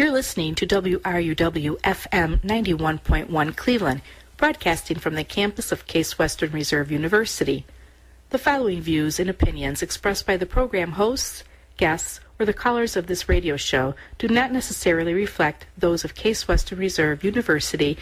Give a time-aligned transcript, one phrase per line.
[0.00, 4.00] You're listening to WRUW FM 91.1 Cleveland,
[4.38, 7.66] broadcasting from the campus of Case Western Reserve University.
[8.30, 11.44] The following views and opinions expressed by the program hosts,
[11.76, 16.48] guests, or the callers of this radio show do not necessarily reflect those of Case
[16.48, 17.98] Western Reserve University,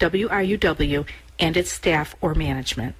[0.00, 1.06] WRUW,
[1.38, 2.94] and its staff or management.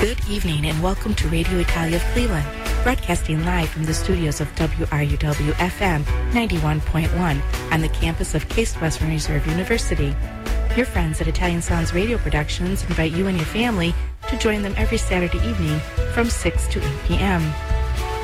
[0.00, 2.48] Good evening and welcome to Radio Italia of Cleveland,
[2.84, 9.08] broadcasting live from the studios of WRUW FM 91.1 on the campus of Case Western
[9.08, 10.14] Reserve University.
[10.76, 13.94] Your friends at Italian Sounds Radio Productions invite you and your family
[14.28, 15.80] to join them every Saturday evening
[16.12, 17.54] from 6 to 8 p.m.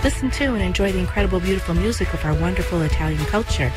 [0.05, 3.73] Listen to and enjoy the incredible, beautiful music of our wonderful Italian culture.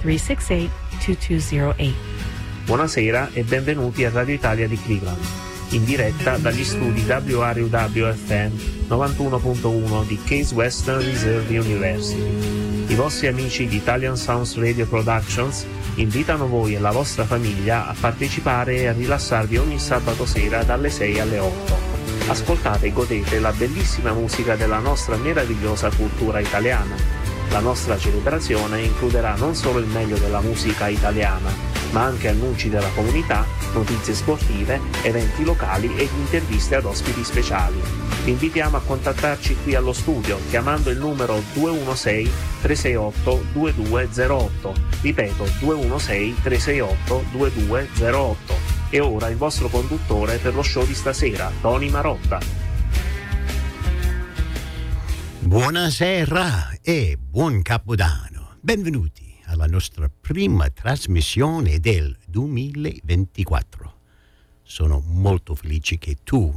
[0.03, 1.93] 216-368-2208.
[2.65, 5.21] Buonasera e benvenuti a Radio Italia di Cleveland,
[5.69, 8.51] in diretta dagli studi WRUW FM
[8.89, 12.85] 91.1 di Case Western Reserve University.
[12.87, 15.65] I vostri amici di Italian Sounds Radio Productions
[15.95, 20.89] invitano voi e la vostra famiglia a partecipare e a rilassarvi ogni sabato sera dalle
[20.89, 21.77] 6 alle 8.
[22.27, 26.95] Ascoltate e godete la bellissima musica della nostra meravigliosa cultura italiana.
[27.49, 32.89] La nostra celebrazione includerà non solo il meglio della musica italiana, ma anche annunci della
[32.89, 37.81] comunità, notizie sportive, eventi locali ed interviste ad ospiti speciali.
[38.23, 42.31] Vi invitiamo a contattarci qui allo studio chiamando il numero 216
[42.61, 44.73] 368 2208.
[45.01, 48.53] Ripeto 216 368 2208.
[48.91, 52.39] E ora il vostro conduttore per lo show di stasera, Tony Marotta.
[55.39, 58.57] Buonasera e buon Capodanno.
[58.61, 63.93] Benvenuti alla nostra prima trasmissione del 2024.
[64.63, 66.53] Sono molto felice che tu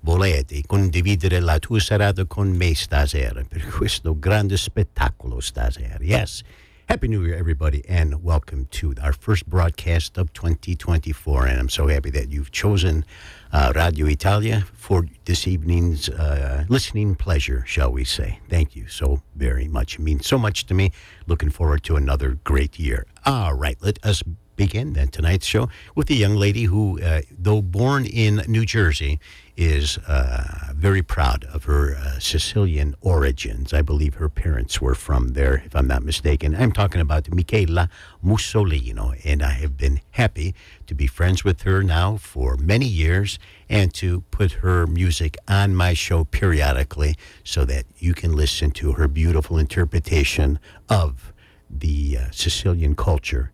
[0.00, 5.98] volete condividere la tua serata con me stasera per questo grande spettacolo stasera.
[6.00, 6.42] Yes.
[6.86, 11.46] Happy New Year, everybody, and welcome to our first broadcast of 2024.
[11.46, 13.04] And I'm so happy that you've chosen
[13.52, 18.40] uh, Radio Italia for this evening's uh, listening pleasure, shall we say.
[18.48, 19.94] Thank you so very much.
[19.98, 20.92] It means so much to me.
[21.26, 23.06] Looking forward to another great year.
[23.26, 24.22] All right, let us
[24.56, 29.18] begin then tonight's show with a young lady who, uh, though born in New Jersey,
[29.60, 33.74] is uh, very proud of her uh, Sicilian origins.
[33.74, 36.56] I believe her parents were from there, if I'm not mistaken.
[36.56, 37.90] I'm talking about Michela
[38.24, 40.54] Musolino, and I have been happy
[40.86, 43.38] to be friends with her now for many years
[43.68, 48.92] and to put her music on my show periodically so that you can listen to
[48.92, 51.34] her beautiful interpretation of
[51.68, 53.52] the uh, Sicilian culture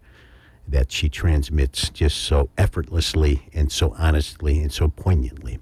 [0.69, 5.59] that she transmits just so effortlessly and so honestly and so poignantly.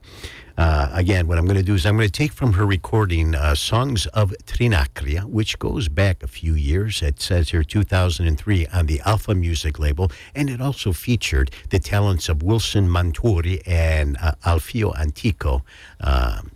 [0.57, 3.35] Uh, again, what I'm going to do is I'm going to take from her recording
[3.35, 7.03] uh, Songs of Trinacria, which goes back a few years.
[7.03, 12.29] It says here 2003 on the Alpha Music label, and it also featured the talents
[12.29, 15.65] of Wilson Montori and uh, Alfio Antico.
[16.01, 16.53] Um,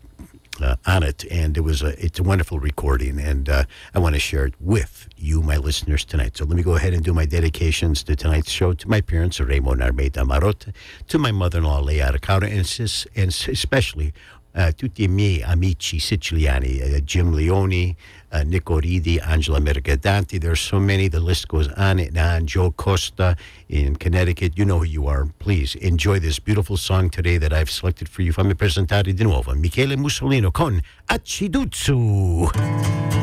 [0.62, 3.64] uh, on it, and it was a it's a wonderful recording, and uh,
[3.94, 6.36] I want to share it with you, my listeners, tonight.
[6.36, 9.40] So let me go ahead and do my dedications to tonight's show to my parents,
[9.40, 10.72] Raymond Armeda Marotta,
[11.08, 14.12] to my mother-in-law, Leia Arcaro, and, and especially
[14.58, 17.94] uh, tutti i miei amici siciliani, uh, Jim Leone,
[18.32, 20.38] uh, Nico Ridi, Angela Mercadanti.
[20.38, 21.08] There's so many.
[21.08, 22.46] The list goes on and on.
[22.46, 23.36] Joe Costa
[23.68, 24.58] in Connecticut.
[24.58, 25.28] You know who you are.
[25.38, 28.32] Please enjoy this beautiful song today that I've selected for you.
[28.32, 33.17] Fammi presentare di nuovo Michele Musolino con Acciduzzu.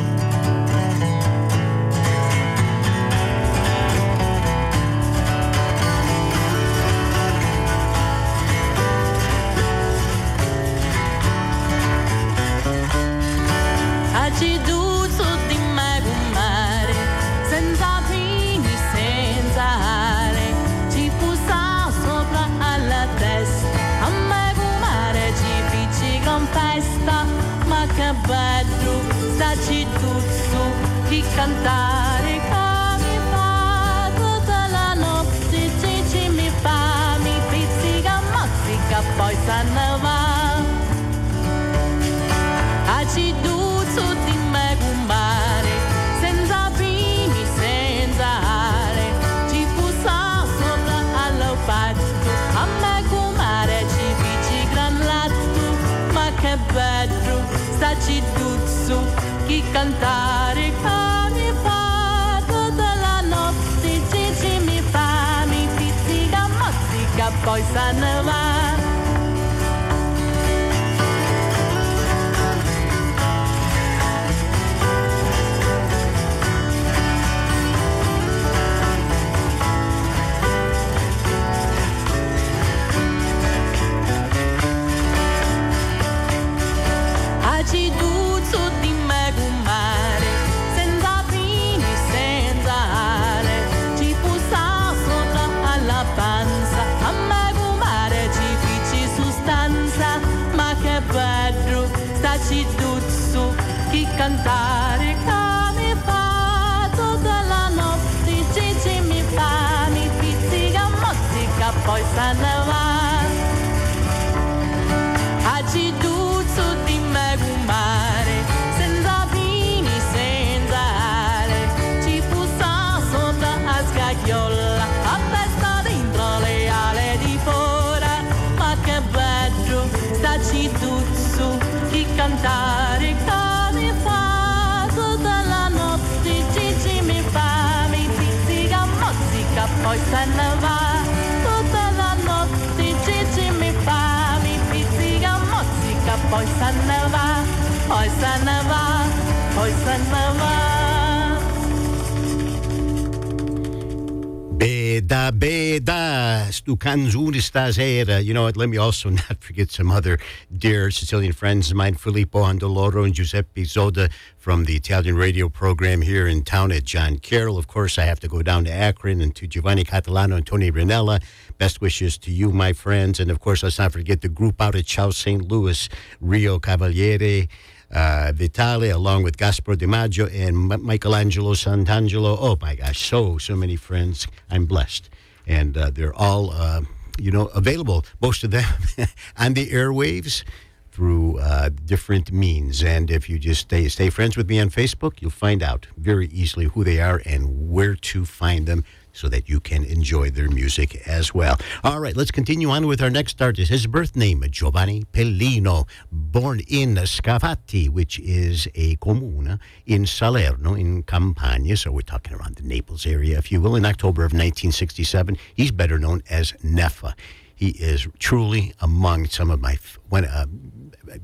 [156.66, 158.24] Stu canzone stasera.
[158.24, 158.58] You know what?
[158.58, 160.18] Let me also not forget some other
[160.52, 166.02] dear Sicilian friends of mine, Filippo Andoloro and Giuseppe Zoda from the Italian radio program
[166.02, 167.60] here in town at John Carroll.
[167.60, 170.72] Of course, I have to go down to Akron and to Giovanni Catalano and Tony
[170.72, 171.22] Ranella.
[171.60, 173.20] Best wishes to you, my friends.
[173.20, 175.48] And of course, let's not forget the group out at South St.
[175.48, 175.88] Louis,
[176.20, 177.48] Rio Cavaliere
[177.92, 182.38] uh, Vitale, along with Gaspar DiMaggio and M- Michelangelo Santangelo.
[182.40, 184.28] Oh my gosh, so so many friends.
[184.50, 185.10] I'm blessed,
[185.48, 186.82] and uh, they're all uh,
[187.18, 188.06] you know available.
[188.22, 188.66] Most of them
[189.38, 190.44] on the airwaves
[190.92, 192.82] through uh, different means.
[192.82, 196.28] And if you just stay stay friends with me on Facebook, you'll find out very
[196.28, 198.86] easily who they are and where to find them.
[199.16, 201.58] So that you can enjoy their music as well.
[201.86, 203.72] All right, let's continue on with our next artist.
[203.72, 211.04] His birth name, Giovanni Pellino, born in Scafati, which is a comuna in Salerno, in
[211.04, 211.78] Campania.
[211.78, 213.78] So we're talking around the Naples area, if you will.
[213.78, 217.14] In October of 1967, he's better known as Neffa.
[217.56, 219.78] He is truly among some of my,
[220.10, 220.46] one, uh,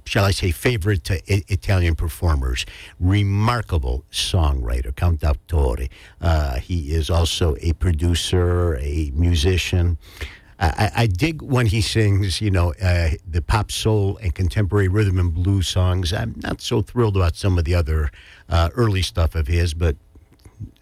[0.06, 2.66] shall I say, favorite uh, Italian performers.
[3.00, 5.90] Remarkable songwriter, cantautore.
[6.22, 9.98] Uh, he is also a producer, a musician.
[10.60, 14.88] I, I I dig when he sings, you know, uh, the pop soul and contemporary
[14.88, 16.14] rhythm and blues songs.
[16.14, 18.12] I'm not so thrilled about some of the other
[18.48, 19.98] uh, early stuff of his, but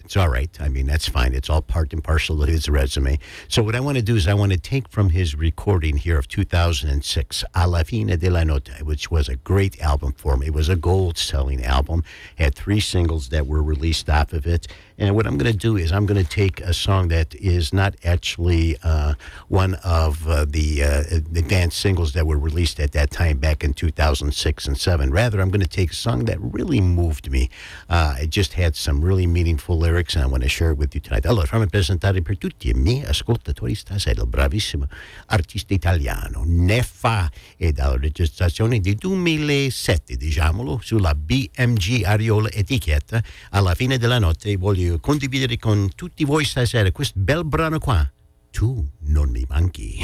[0.09, 0.49] it's all right.
[0.59, 1.35] I mean, that's fine.
[1.35, 3.19] It's all part and parcel of his resume.
[3.47, 6.17] So, what I want to do is I want to take from his recording here
[6.17, 10.47] of 2006, Alla fine della notte, which was a great album for me.
[10.47, 12.03] It was a gold selling album,
[12.39, 14.67] had three singles that were released off of it.
[14.99, 17.71] And what I'm going to do is I'm going to take a song that is
[17.71, 19.13] not actually uh,
[19.47, 21.03] one of uh, the uh,
[21.39, 25.09] advanced singles that were released at that time back in 2006 and 7.
[25.09, 27.49] Rather, I'm going to take a song that really moved me.
[27.87, 30.93] Uh, it just had some really meaningful lyrics, and I want to share it with
[30.93, 31.25] you tonight.
[31.25, 34.85] Allora, fammi presentare per tutti i miei ascoltatori stasera il bravissimo
[35.27, 43.23] artista italiano Neffa e dalla registrazione di 2007, diciamolo, sulla BMG Ariola etichetta.
[43.51, 48.09] Alla fine della notte voglio condividere con tutti voi stasera questo bel brano qua.
[48.49, 50.03] Tu non mi manchi.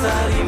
[0.00, 0.39] Senza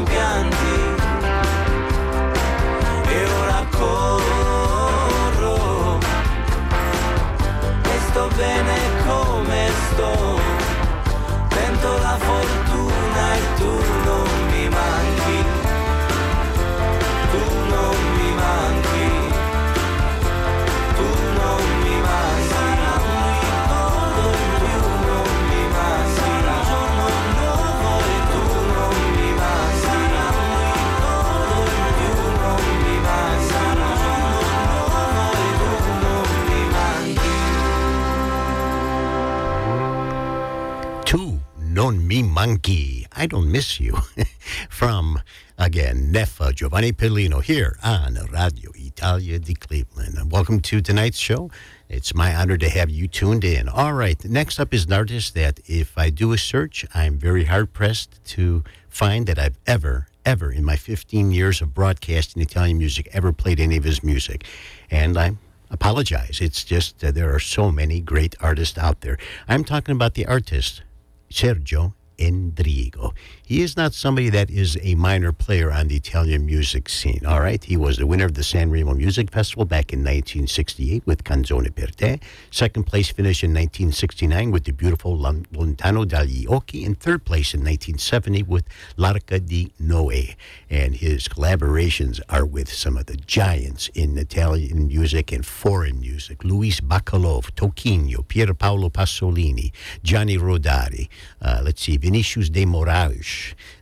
[42.23, 43.07] mi.
[43.13, 43.99] I don't miss you.
[44.69, 45.21] From,
[45.59, 50.17] again, Neffa Giovanni Pellino here on Radio Italia di Cleveland.
[50.19, 51.51] And welcome to tonight's show.
[51.89, 53.69] It's my honor to have you tuned in.
[53.69, 57.45] All right, next up is an artist that if I do a search, I'm very
[57.45, 62.79] hard pressed to find that I've ever, ever in my 15 years of broadcasting Italian
[62.79, 64.47] music ever played any of his music.
[64.91, 65.37] And I
[65.71, 66.39] apologize.
[66.41, 69.19] It's just that there are so many great artists out there.
[69.49, 70.83] I'm talking about the artist
[71.31, 73.15] Sergio Endrigo.
[73.53, 77.41] He is not somebody that is a minor player on the Italian music scene, all
[77.41, 77.63] right?
[77.63, 81.69] He was the winner of the San Remo Music Festival back in 1968 with Canzone
[81.77, 82.19] per te.
[82.51, 86.87] Second place finish in 1969 with the beautiful Lontano dagli Occhi.
[86.87, 88.65] And third place in 1970 with
[88.97, 90.35] L'Arca di Noè.
[90.71, 96.43] And his collaborations are with some of the giants in Italian music and foreign music.
[96.43, 101.11] Luis Bacalov, Toquinho, Pier Paolo Pasolini, Gianni Rodari,
[101.43, 102.65] uh, let's see, Vinicius de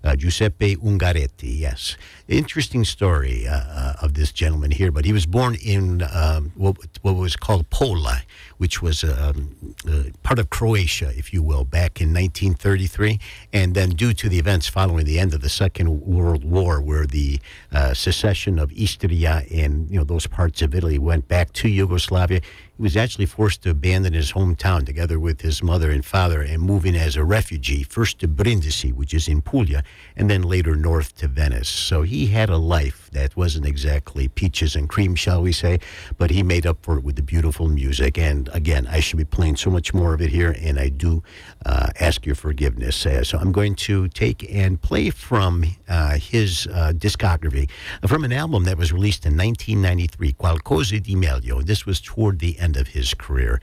[0.03, 1.97] Uh, Giuseppe Ungaretti, yes.
[2.29, 6.77] Interesting story uh, uh, of this gentleman here, but he was born in um, what,
[7.03, 8.23] what was called Pola,
[8.59, 13.19] which was um, uh, part of Croatia, if you will, back in 1933.
[13.53, 17.07] And then, due to the events following the end of the Second World War, where
[17.07, 17.41] the
[17.73, 22.41] uh, secession of Istria and you know those parts of Italy went back to Yugoslavia,
[22.81, 26.63] he was actually forced to abandon his hometown together with his mother and father and
[26.63, 29.83] move in as a refugee, first to Brindisi, which is in Puglia,
[30.17, 31.69] and then later north to Venice.
[31.69, 35.79] So he had a life that wasn't exactly peaches and cream, shall we say,
[36.17, 38.17] but he made up for it with the beautiful music.
[38.17, 41.23] And again, I should be playing so much more of it here, and I do
[41.67, 43.05] uh, ask your forgiveness.
[43.05, 47.69] Uh, so I'm going to take and play from uh, his uh, discography,
[48.07, 51.61] from an album that was released in 1993, Qualcosa di Meglio.
[51.61, 53.61] This was toward the end of his career.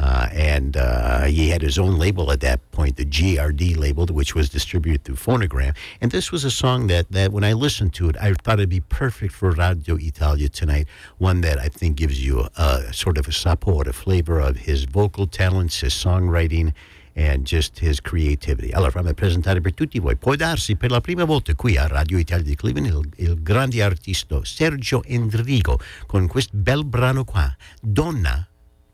[0.00, 4.34] Uh, and uh, he had his own label at that point, the GRD label, which
[4.34, 5.76] was distributed through Phonogram.
[6.00, 8.70] And this was a song that, that when I listened to it, I thought it'd
[8.70, 10.86] be perfect for Radio Italia tonight.
[11.18, 14.56] One that I think gives you a, a sort of a sapore, a flavor of
[14.56, 16.72] his vocal talents, his songwriting,
[17.14, 18.72] and just his creativity.
[18.72, 20.16] Allora, fammi presentare per tutti voi.
[20.16, 22.86] Può darsi per la prima volta qui a Radio Italia di Cleveland
[23.16, 28.49] il, il grande artista Sergio Endrigo con questo bel brano qua, Donna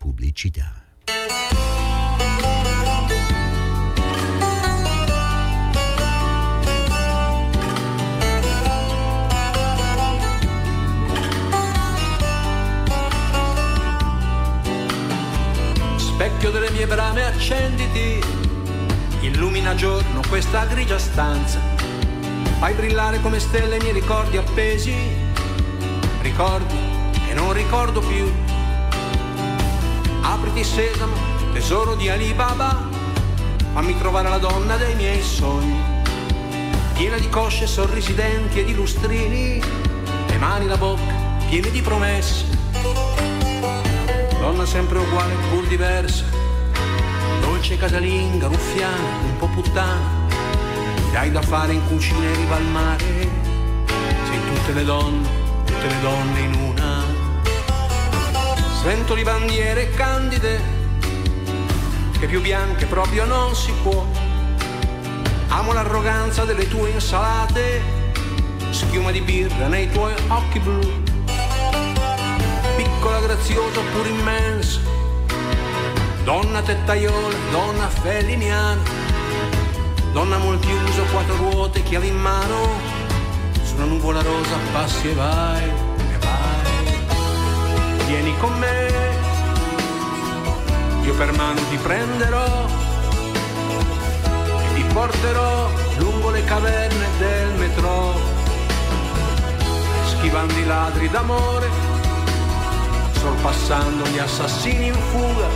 [0.06, 0.72] Pubblicità.
[15.96, 18.22] Specchio delle mie brame accenditi,
[19.22, 21.58] illumina giorno questa grigia stanza,
[22.60, 24.94] fai brillare come stelle i miei ricordi appesi,
[26.20, 26.76] ricordi
[27.26, 28.55] che non ricordo più.
[30.56, 31.14] Apriti sesamo,
[31.52, 32.88] tesoro di Alibaba,
[33.74, 35.78] fammi trovare la donna dei miei sogni,
[36.94, 39.60] piena di cosce sorrisidenti e di lustrini,
[40.28, 41.12] le mani, la bocca,
[41.46, 42.46] pieni di promesse.
[44.40, 46.24] Donna sempre uguale pur diversa,
[47.42, 50.24] dolce casalinga, ruffiana, un po' puttana.
[51.12, 53.28] Hai da fare in cucina e riva al mare.
[54.24, 55.28] Sei tutte le donne,
[55.66, 56.65] tutte le donne in una.
[58.88, 60.60] Sento di bandiere candide,
[62.20, 64.06] che più bianche proprio non si può.
[65.48, 67.82] Amo l'arroganza delle tue insalate,
[68.70, 71.02] schiuma di birra nei tuoi occhi blu.
[72.76, 74.78] Piccola, graziosa, pur immensa,
[76.22, 78.82] donna tettaiola, donna feliniana,
[80.12, 82.68] donna multiuso, quattro ruote, chiavi in mano,
[83.64, 85.85] su una nuvola rosa passi e vai.
[88.06, 88.88] Vieni con me,
[91.02, 92.66] io per mano ti prenderò
[94.62, 98.14] e ti porterò lungo le caverne del metro,
[100.04, 101.68] schivando i ladri d'amore,
[103.12, 105.48] sorpassando gli assassini in fuga,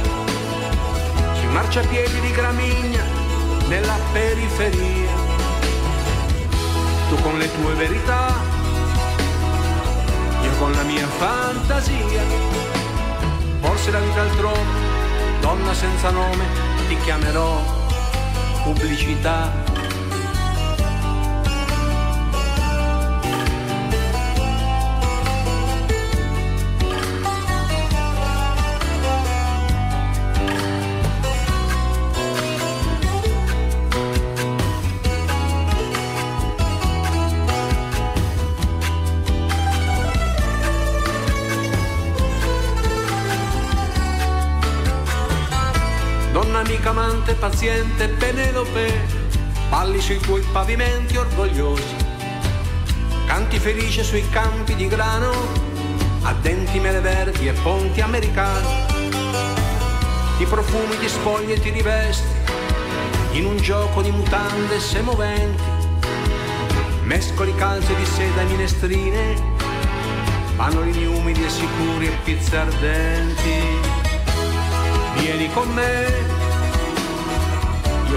[1.35, 3.05] sui marciapiedi di Gramigna,
[3.69, 5.11] nella periferia.
[7.09, 8.30] Tu con le tue verità,
[10.61, 12.21] con la mia fantasia,
[13.61, 14.61] forse la vita altrove,
[15.41, 16.45] donna senza nome,
[16.87, 17.63] ti chiamerò
[18.65, 19.70] pubblicità.
[47.61, 49.07] Paziente, Penelope,
[49.69, 51.95] balli sui tuoi pavimenti orgogliosi,
[53.27, 55.31] canti felice sui campi di grano,
[56.23, 58.67] a denti mele verdi e ponti americani.
[60.39, 62.27] Ti profumi, ti spogli e ti rivesti,
[63.33, 65.63] in un gioco di mutande semoventi,
[67.03, 69.35] mescoli calze di seda e minestrine,
[70.57, 73.99] panolini umidi e sicuri e pizze ardenti.
[75.19, 76.30] Vieni con me,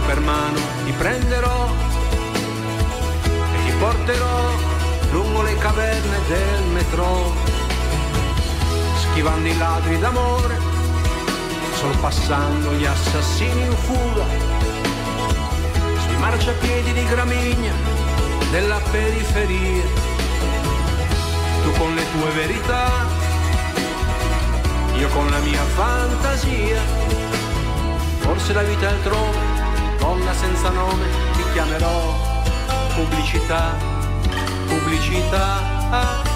[0.05, 1.69] per mano ti prenderò
[3.53, 4.51] e ti porterò
[5.11, 7.33] lungo le caverne del metro,
[8.95, 10.57] schivando i ladri d'amore,
[11.75, 14.25] sorpassando gli assassini in fuga,
[15.99, 17.73] sui marciapiedi di Gramigna,
[18.51, 19.83] della periferia,
[21.63, 23.23] tu con le tue verità
[24.95, 26.81] io con la mia fantasia,
[28.19, 29.52] forse la vita altrove,
[30.03, 32.13] donna senza nome, ti chiamerò
[32.93, 33.73] pubblicità,
[34.67, 36.32] pubblicità.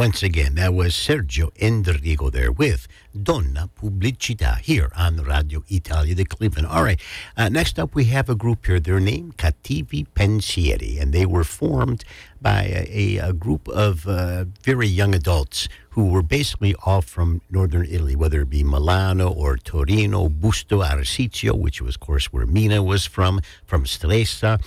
[0.00, 6.24] Once again, that was Sergio Endrigo there with Donna Pubblicità here on Radio Italia de
[6.24, 6.66] Cleveland.
[6.68, 7.00] All right,
[7.36, 8.80] uh, next up we have a group here.
[8.80, 12.04] Their name, Cattivi Pensieri, and they were formed
[12.40, 17.84] by a, a, group of uh, very young adults who were basically all from northern
[17.84, 22.82] Italy, whether it be Milano or Torino, Busto Arsizio, which was, of course, where Mina
[22.82, 24.62] was from, from Stresa.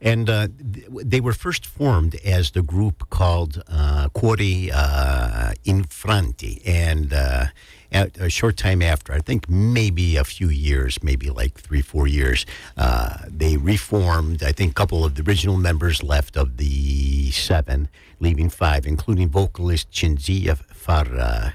[0.00, 6.62] And uh, they were first formed as the group called uh, Cuori uh, Infranti.
[6.64, 7.46] And uh,
[7.92, 12.06] at a short time after, I think maybe a few years, maybe like three, four
[12.06, 12.46] years,
[12.76, 14.42] uh, they reformed.
[14.42, 17.88] I think a couple of the original members left of the seven,
[18.20, 21.54] leaving five, including vocalist Cinzia Far,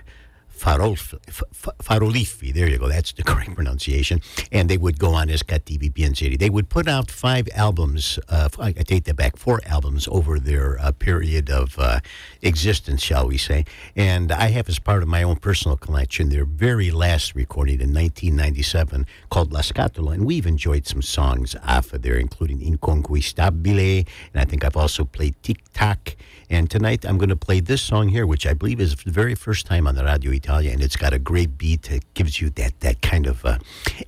[0.65, 2.87] uh, Farolf, There you go.
[2.87, 4.21] That's the correct pronunciation.
[4.51, 6.37] And they would go on as Cattivi Pensieri.
[6.37, 8.19] They would put out five albums.
[8.29, 9.37] Uh, I take that back.
[9.37, 11.99] Four albums over their uh, period of uh,
[12.41, 13.65] existence, shall we say?
[13.95, 17.93] And I have, as part of my own personal collection, their very last recording in
[17.93, 20.13] 1997 called La Scatola.
[20.13, 24.07] And we've enjoyed some songs off of there, including Inconquistabile.
[24.33, 26.15] And I think I've also played Tic Tac.
[26.51, 29.35] And tonight I'm going to play this song here, which I believe is the very
[29.35, 31.89] first time on the Radio Italia, and it's got a great beat.
[31.89, 33.57] It gives you that that kind of uh,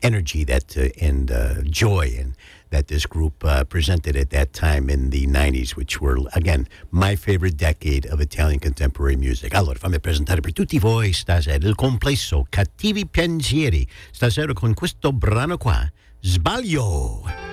[0.02, 2.36] energy, that uh, and uh, joy, and
[2.70, 7.16] that this group uh, presented at that time in the 90s, which were again my
[7.16, 9.54] favorite decade of Italian contemporary music.
[9.54, 15.56] Allora, fammi presentare per tutti voi stasera il complesso Cattivi Pensieri, stasera con questo brano
[15.56, 17.53] qua, Sbaglio.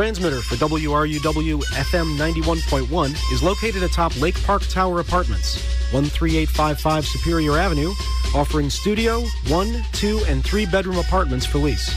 [0.00, 5.56] Transmitter for WRUW FM 91.1 is located atop Lake Park Tower Apartments,
[5.90, 7.92] 13855 Superior Avenue,
[8.34, 11.94] offering studio, one, two, and three bedroom apartments for lease.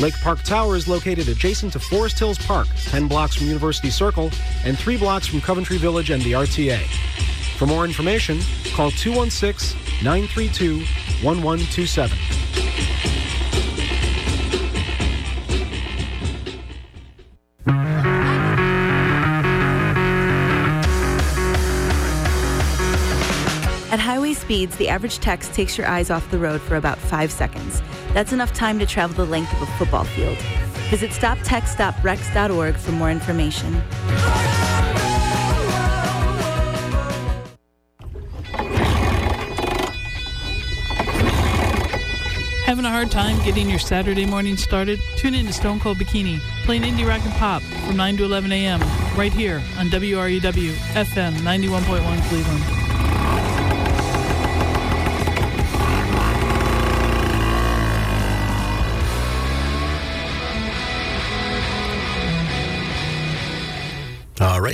[0.00, 4.32] Lake Park Tower is located adjacent to Forest Hills Park, 10 blocks from University Circle,
[4.64, 6.80] and 3 blocks from Coventry Village and the RTA.
[7.58, 8.40] For more information,
[8.74, 10.78] call 216 932
[11.22, 12.33] 1127.
[24.44, 27.82] Speeds, the average text takes your eyes off the road for about five seconds.
[28.12, 30.36] That's enough time to travel the length of a football field.
[30.90, 33.72] Visit stoptextstoprex.org for more information.
[42.66, 44.98] Having a hard time getting your Saturday morning started?
[45.16, 48.52] Tune in to Stone Cold Bikini, playing indie rock and pop from 9 to 11
[48.52, 48.80] a.m.
[49.16, 52.83] right here on WRUW FM 91.1 Cleveland.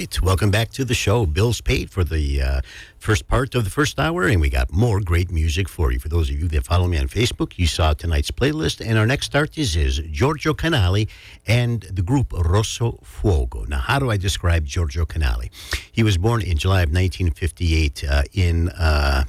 [0.01, 1.27] Right, welcome back to the show.
[1.27, 2.61] Bills paid for the uh,
[3.01, 5.99] first part of the first hour, and we got more great music for you.
[5.99, 9.07] For those of you that follow me on Facebook, you saw tonight's playlist, and our
[9.07, 11.09] next artist is Giorgio Canali
[11.47, 13.67] and the group Rosso Fuoco.
[13.67, 15.49] Now, how do I describe Giorgio Canali?
[15.91, 19.25] He was born in July of 1958 uh, in uh,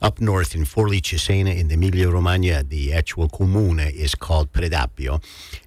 [0.00, 2.62] up north in Forlì Cesena in the Emilia Romagna.
[2.62, 5.20] The actual comune is called Predappio,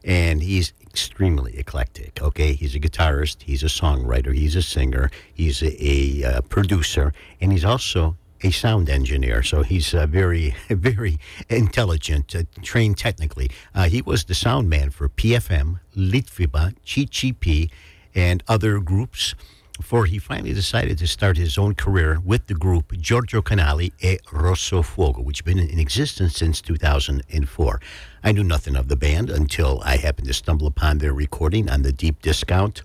[0.06, 2.22] and he's extremely eclectic.
[2.22, 7.14] Okay, he's a guitarist, he's a songwriter, he's a singer, he's a, a uh, producer,
[7.40, 9.44] and he's also a sound engineer.
[9.44, 13.50] So he's uh, very, very intelligent, uh, trained technically.
[13.76, 17.70] Uh, he was the sound man for PFM, Litfiba, CCCP,
[18.16, 19.36] and other groups.
[19.78, 24.18] Before he finally decided to start his own career with the group Giorgio Canali e
[24.30, 27.82] Rosso Fuoco, which has been in existence since 2004.
[28.22, 31.84] I knew nothing of the band until I happened to stumble upon their recording on
[31.84, 32.82] the Deep Discount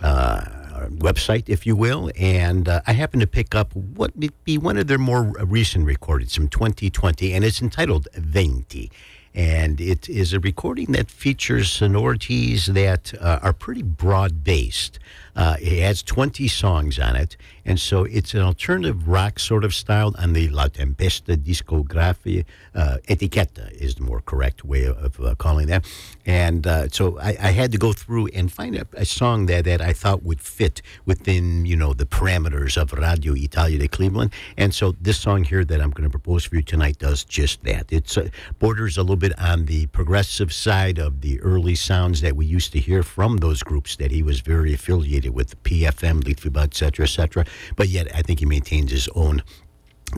[0.00, 4.58] uh, website, if you will, and uh, I happened to pick up what would be
[4.58, 8.90] one of their more recent recordings from 2020, and it's entitled Venti.
[9.34, 14.98] And it is a recording that features sonorities that uh, are pretty broad based.
[15.34, 17.36] Uh, it has 20 songs on it.
[17.64, 22.44] And so it's an alternative rock sort of style on the La Tempesta discografia.
[22.74, 25.84] Uh, etiquetta is the more correct way of uh, calling that.
[26.26, 29.64] And uh, so I, I, had to go through and find a, a, song that,
[29.64, 34.32] that I thought would fit within, you know, the parameters of Radio Italia de Cleveland.
[34.56, 37.62] And so this song here that I'm going to propose for you tonight does just
[37.64, 37.92] that.
[37.92, 38.24] It uh,
[38.58, 42.72] borders a little bit on the progressive side of the early sounds that we used
[42.72, 47.04] to hear from those groups that he was very affiliated with, PFM, Litfiba, et cetera,
[47.04, 47.44] et cetera.
[47.76, 49.42] But yet I think he maintains his own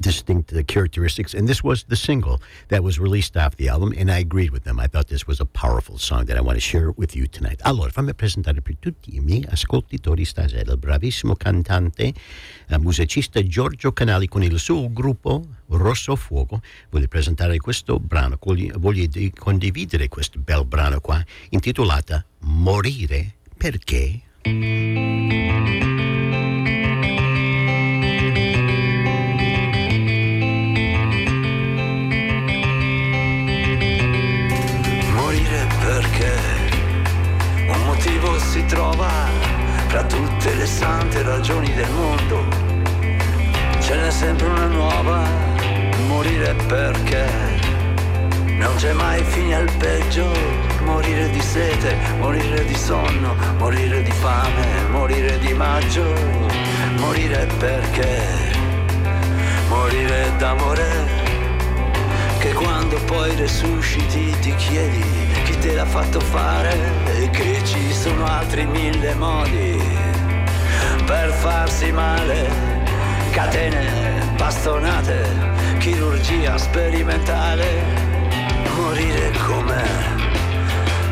[0.00, 1.34] distinct uh, characteristics.
[1.34, 4.64] And this was the single that was released off the album, and I agreed with
[4.64, 4.80] them.
[4.80, 7.60] I thought this was a powerful song that I want to share with you tonight.
[7.62, 12.12] Allora, fammi presentare per tutti i miei ascoltatori stasera il bravissimo cantante,
[12.68, 16.60] eh, musicista Giorgio Canali con il suo gruppo Rosso Fuoco.
[16.90, 24.20] Voglio presentare questo brano, voglio condividere questo bel brano qua, intitolata Morire perché...
[38.54, 39.10] si trova
[39.88, 42.46] tra tutte le sante ragioni del mondo.
[43.80, 45.26] Ce n'è sempre una nuova,
[46.06, 47.73] morire perché
[48.64, 50.26] non c'è mai fine al peggio,
[50.84, 56.02] morire di sete, morire di sonno, morire di fame, morire di maggio,
[56.96, 58.22] morire perché,
[59.68, 60.86] morire d'amore,
[62.38, 65.04] che quando poi resusciti ti chiedi
[65.44, 66.74] chi te l'ha fatto fare
[67.16, 69.78] e che ci sono altri mille modi
[71.04, 72.48] per farsi male,
[73.30, 75.28] catene, bastonate,
[75.78, 78.13] chirurgia sperimentale,
[78.76, 79.82] morire come,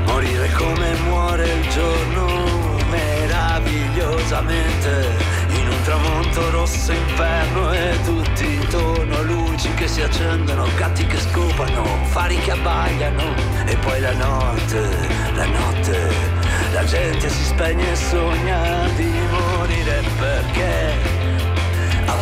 [0.06, 5.30] morire come muore il giorno meravigliosamente.
[5.48, 11.84] In un tramonto rosso inferno e tutti intorno luci che si accendono, gatti che scopano,
[12.04, 13.34] fari che abbagliano
[13.66, 14.88] e poi la notte,
[15.34, 16.10] la notte,
[16.72, 21.21] la gente si spegne e sogna di morire perché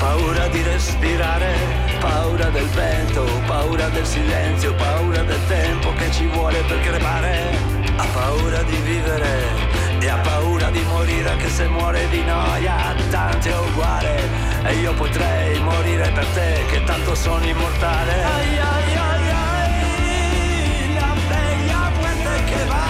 [0.01, 1.53] paura di respirare,
[2.01, 7.51] paura del vento, paura del silenzio, paura del tempo che ci vuole per crepare,
[7.97, 9.69] ha paura di vivere
[10.01, 14.29] e ha paura di morire anche se muore di noia, tanto è uguale
[14.65, 18.13] e io potrei morire per te che tanto sono immortale.
[18.25, 22.89] Ai, ai, ai, ai, la bella puente che va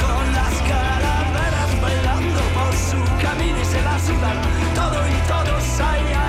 [0.00, 1.14] con la scala
[1.80, 2.72] bailando por
[4.74, 6.21] todo y todos, ay,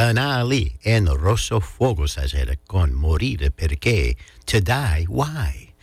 [0.00, 5.74] Canali en Rosso Fuoco stasera con Morire perché, to die, why?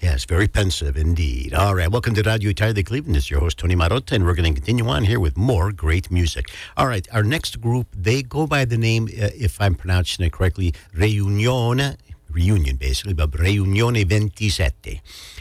[0.00, 1.54] Yes, very pensive indeed.
[1.54, 3.14] All right, welcome to Radio Italia de Cleveland.
[3.14, 5.70] This is your host, Tony Marotta, and we're going to continue on here with more
[5.70, 6.50] great music.
[6.76, 10.32] All right, our next group, they go by the name, uh, if I'm pronouncing it
[10.32, 11.96] correctly, Reunione,
[12.28, 15.00] reunion basically, but Reunione 27.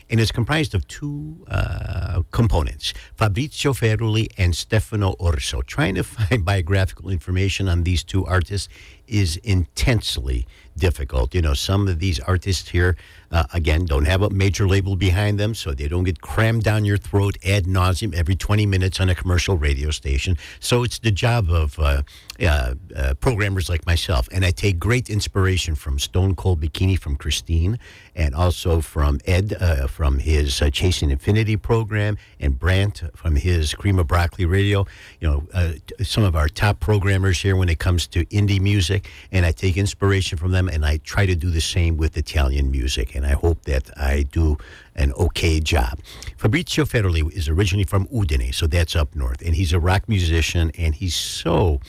[0.10, 5.62] And it's comprised of two uh, components, Fabrizio Ferruli and Stefano Orso.
[5.62, 8.70] Trying to find biographical information on these two artists
[9.08, 11.36] is intensely difficult.
[11.36, 12.96] You know, some of these artists here,
[13.32, 16.86] uh, again, don't have a major label behind them, so they don't get crammed down
[16.86, 20.38] your throat ad nauseum every 20 minutes on a commercial radio station.
[20.60, 22.02] So it's the job of uh,
[22.42, 24.28] uh, uh, programmers like myself.
[24.32, 27.78] And I take great inspiration from Stone Cold Bikini from Christine
[28.16, 33.74] and also from Ed uh, from his uh, Chasing Infinity program and Brant from his
[33.74, 34.86] Cream of Broccoli Radio.
[35.20, 39.08] You know, some of our top programmers here when it comes to indie music.
[39.32, 42.72] And I take inspiration from them and I try to do the same with Italian
[42.72, 43.16] music.
[43.16, 44.58] And I hope that I do
[44.96, 46.00] an okay job.
[46.38, 49.42] Fabrizio Ferroli is originally from Udine, so that's up north.
[49.42, 51.80] And he's a rock musician and he's so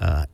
[0.00, 0.26] uh,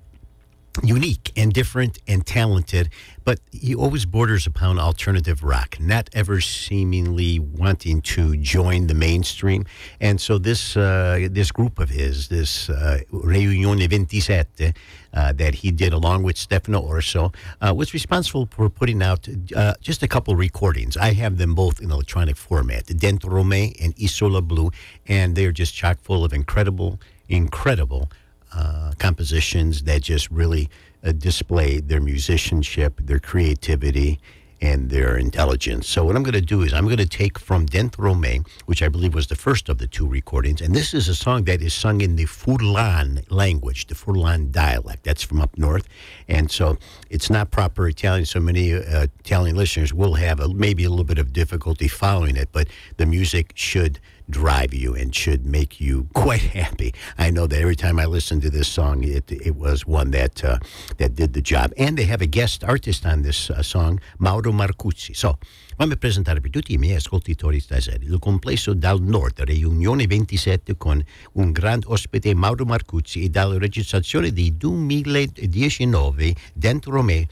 [0.82, 2.88] unique and different and talented,
[3.24, 9.64] but he always borders upon alternative rock, not ever seemingly wanting to join the mainstream.
[10.00, 14.74] And so this uh, this group of his, this uh, Reunione 27,
[15.14, 19.74] uh, that he did along with Stefano Orso, uh, was responsible for putting out uh,
[19.80, 20.96] just a couple recordings.
[20.96, 24.70] I have them both in electronic format, Dentro Me and Isola Blue,
[25.06, 28.10] and they're just chock full of incredible, incredible
[28.54, 30.68] uh, compositions that just really
[31.05, 34.20] uh, display their musicianship, their creativity,
[34.62, 35.88] and their intelligence.
[35.88, 38.80] So what I'm going to do is I'm going to take from Dentro Me, which
[38.80, 41.61] I believe was the first of the two recordings, and this is a song that
[41.61, 45.03] is sung in the Furlan language, the Furlan dialect.
[45.03, 45.88] That's from up north,
[46.28, 46.78] and so
[47.11, 48.24] it's not proper Italian.
[48.24, 52.36] So many uh, Italian listeners will have a, maybe a little bit of difficulty following
[52.36, 53.98] it, but the music should
[54.28, 56.92] drive you and should make you quite happy.
[57.18, 60.42] I know that every time I listen to this song, it it was one that
[60.44, 60.58] uh,
[60.98, 61.72] that did the job.
[61.76, 65.14] And they have a guest artist on this uh, song, Mauro Marcuzzi.
[65.14, 65.38] So,
[65.76, 71.02] fammi presentare per tutti i miei ascoltatori stasera il complesso dal nord, riunione 27 con
[71.32, 77.26] un grande ospite Mauro Marcuzzi e dalla registrazione di 2019 dentro me.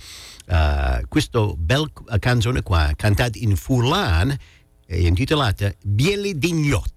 [0.46, 4.36] Uh, questo bel canzone qua, cantata in Furlan,
[4.90, 6.90] è intitolata Biele d'Ignot.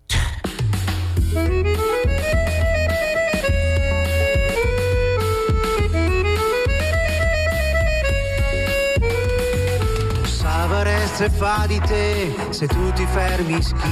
[10.23, 13.87] Savaresse fa di te se tu ti fermi schi.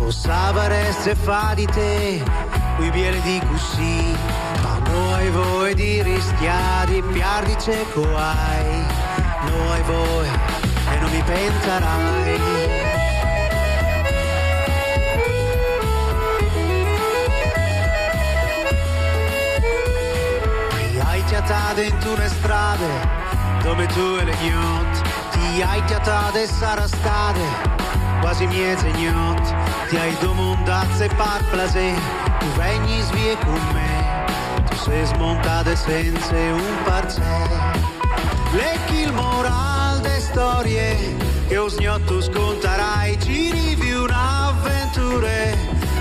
[0.00, 2.22] O savaresse fa di te
[2.76, 4.14] qui viene di così
[4.62, 8.84] Ma noi voi di rischiare piardi cieco hai.
[9.48, 12.85] Noi voi e non mi penterai
[21.46, 22.88] Chiata dentro le strade
[23.62, 27.40] dove tu e le gnot Ti hai chiata e sarà state.
[28.20, 29.54] Quasi mieze gnot
[29.88, 31.94] Ti hai domandazze e par plase
[32.40, 34.24] Tu vegni svie con me
[34.68, 37.22] Tu sei smontate senza un parcè
[38.50, 41.16] Lecchi il moral de storie
[41.46, 45.56] che os gnotto scontarai Ci rivi un'avventure.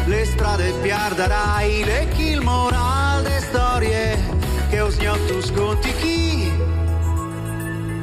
[0.06, 4.35] Le strade piarderai Lecchi il moral de storie
[4.76, 6.52] che os gnotto sconti chi?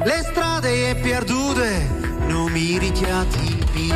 [0.03, 1.87] Le strade è perdute
[2.25, 3.93] non mi richiati più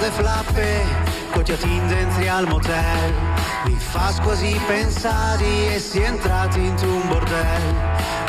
[0.00, 0.99] de flappe,
[1.50, 3.12] cotiatin dentro al motel,
[3.64, 7.74] mi fa quasi pensare e si è entrati in un bordel.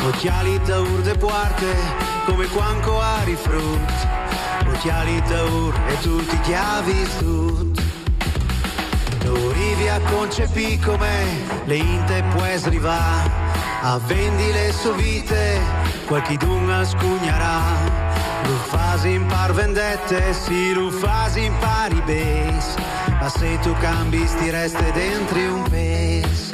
[0.08, 1.76] Occhiali da urde puarte,
[2.26, 4.08] come quanco a rifrut,
[4.68, 7.82] occhiali da ur e tutti chiavi tut.
[9.72, 11.26] Arrivi a concepì come
[11.66, 13.00] le inte pues riva,
[13.82, 15.60] a vendi le sue vite,
[16.08, 18.10] qualche dunga scugnarà.
[18.44, 23.01] Lo fasi in par vendette, sì, lo fasi in pari base.
[23.22, 26.50] Ma se tu cambi, sti reste dentro un pes.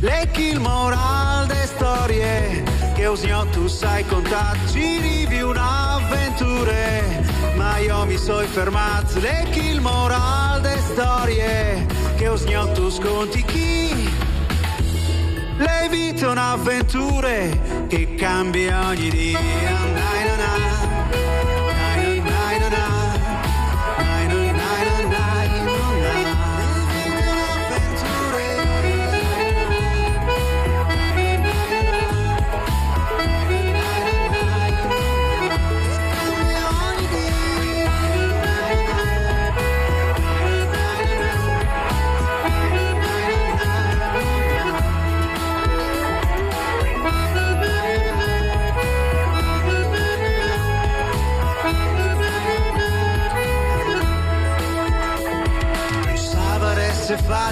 [0.00, 2.64] Lecchi il moral de storie,
[2.96, 7.22] che usnio tu sai contare, ci vivi un'avventure.
[7.54, 14.10] Ma io mi sono fermato, lecchi il moral de storie, che usnio tu sconti chi.
[15.56, 19.77] Le vite un'avventure che cambia ogni dia.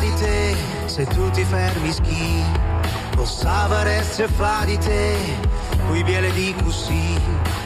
[0.07, 0.57] Di te.
[0.87, 2.43] Se tu ti fermi schi.
[3.17, 5.17] O savaresse fa di te.
[5.89, 7.19] Qui biele di così.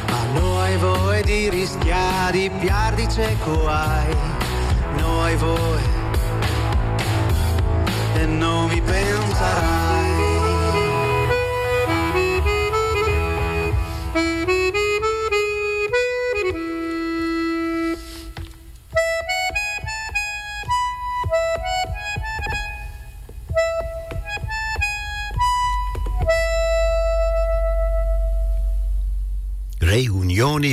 [0.09, 4.15] Ma noi voi di rischiare di piardi cieco hai.
[4.97, 5.99] Noi voi
[8.21, 9.80] e non mi penserai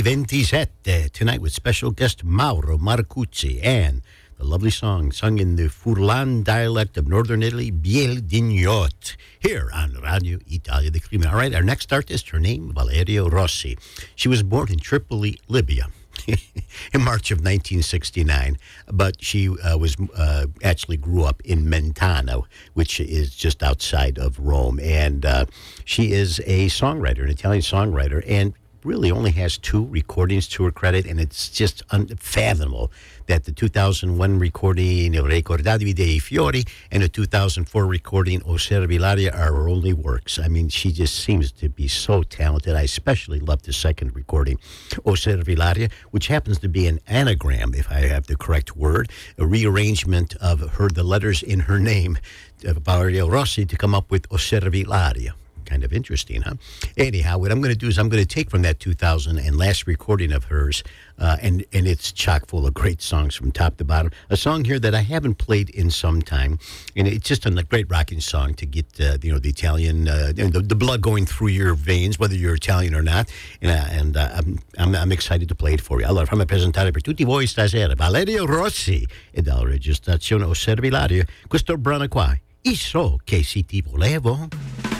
[0.08, 4.00] 27, tonight with special guest Mauro Marcuzzi and
[4.38, 9.98] the lovely song sung in the Furlan dialect of northern Italy, Biel d'Ignot, here on
[10.02, 11.26] Radio Italia di Clima.
[11.26, 13.76] All right, our next artist, her name, Valeria Rossi.
[14.14, 15.88] She was born in Tripoli, Libya.
[16.26, 18.56] in March of 1969.
[18.90, 24.38] But she uh, was uh, actually grew up in Mentana, which is just outside of
[24.38, 25.44] Rome, and uh,
[25.84, 28.54] she is a songwriter, an Italian songwriter, and
[28.88, 32.90] really only has two recordings to her credit, and it's just unfathomable
[33.26, 39.52] that the 2001 recording Il Ricordatevi dei Fiori and the 2004 recording O Servilaria are
[39.52, 40.38] her only works.
[40.38, 42.74] I mean, she just seems to be so talented.
[42.74, 44.58] I especially love the second recording,
[45.04, 49.46] O Servilaria, which happens to be an anagram, if I have the correct word, a
[49.46, 52.16] rearrangement of her the letters in her name,
[52.64, 55.34] of Valeria Rossi, to come up with O Servilaria
[55.68, 56.54] kind of interesting, huh?
[56.96, 59.56] Anyhow, what I'm going to do is I'm going to take from that 2000 and
[59.56, 60.82] last recording of hers,
[61.18, 64.10] uh, and and it's chock full of great songs from top to bottom.
[64.30, 66.58] A song here that I haven't played in some time,
[66.96, 70.32] and it's just a great rocking song to get uh, you know the Italian uh,
[70.34, 73.28] the, the blood going through your veins, whether you're Italian or not.
[73.60, 76.06] And, uh, and uh, I'm, I'm I'm excited to play it for you.
[76.06, 82.08] Allora, fammi presentare per tutti voi stasera Valeria Rossi e dalla registrazione Osservilario questo brano
[82.08, 82.36] qua.
[82.62, 84.97] I so che si ti volevo.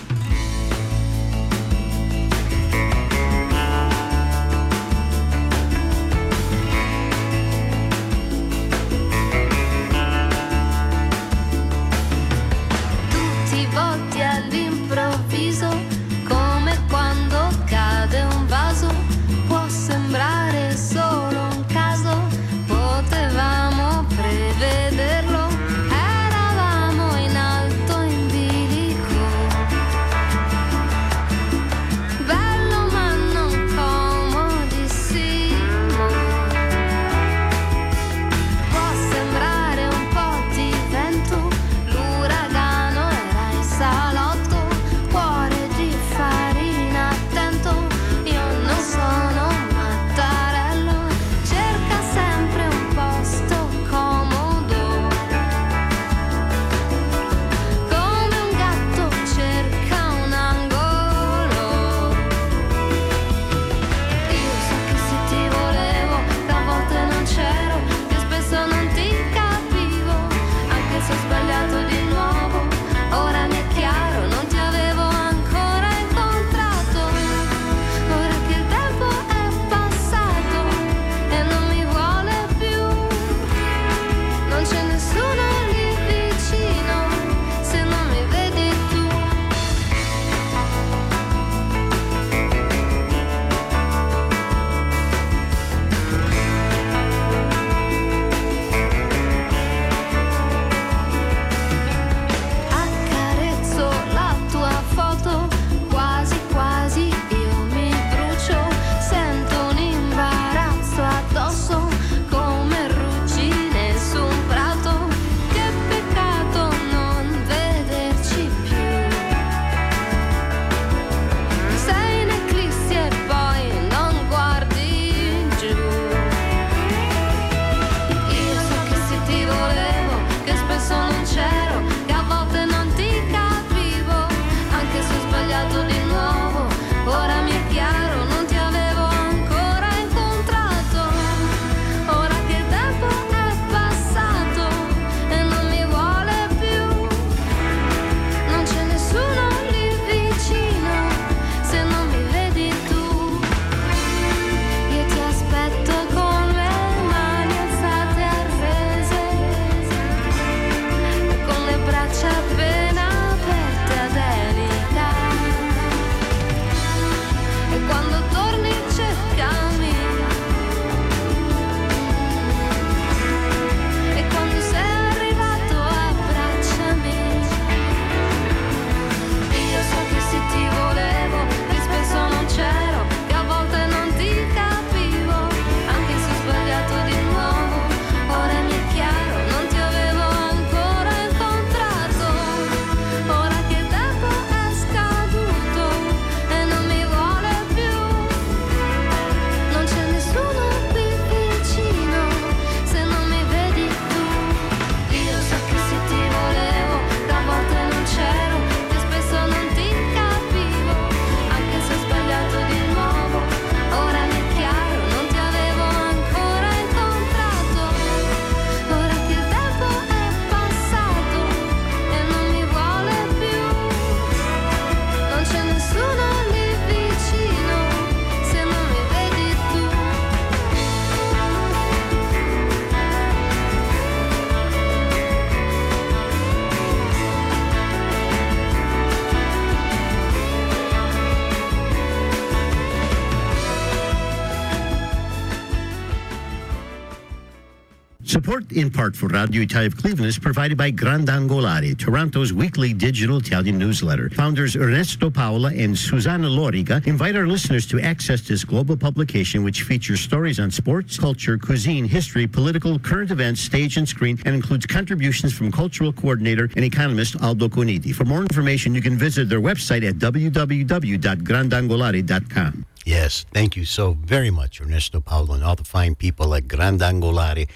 [248.58, 253.36] Support in part for Radio Italia of Cleveland is provided by Grandangolari, Toronto's weekly digital
[253.36, 254.30] Italian newsletter.
[254.30, 259.82] Founders Ernesto Paola and Susanna Loriga invite our listeners to access this global publication, which
[259.82, 264.86] features stories on sports, culture, cuisine, history, political, current events, stage and screen, and includes
[264.86, 268.12] contributions from cultural coordinator and economist Aldo Coniti.
[268.12, 272.86] For more information, you can visit their website at www.grandangolari.com.
[273.04, 277.68] Yes, thank you so very much, Ernesto Paolo, and all the fine people at Grandangolari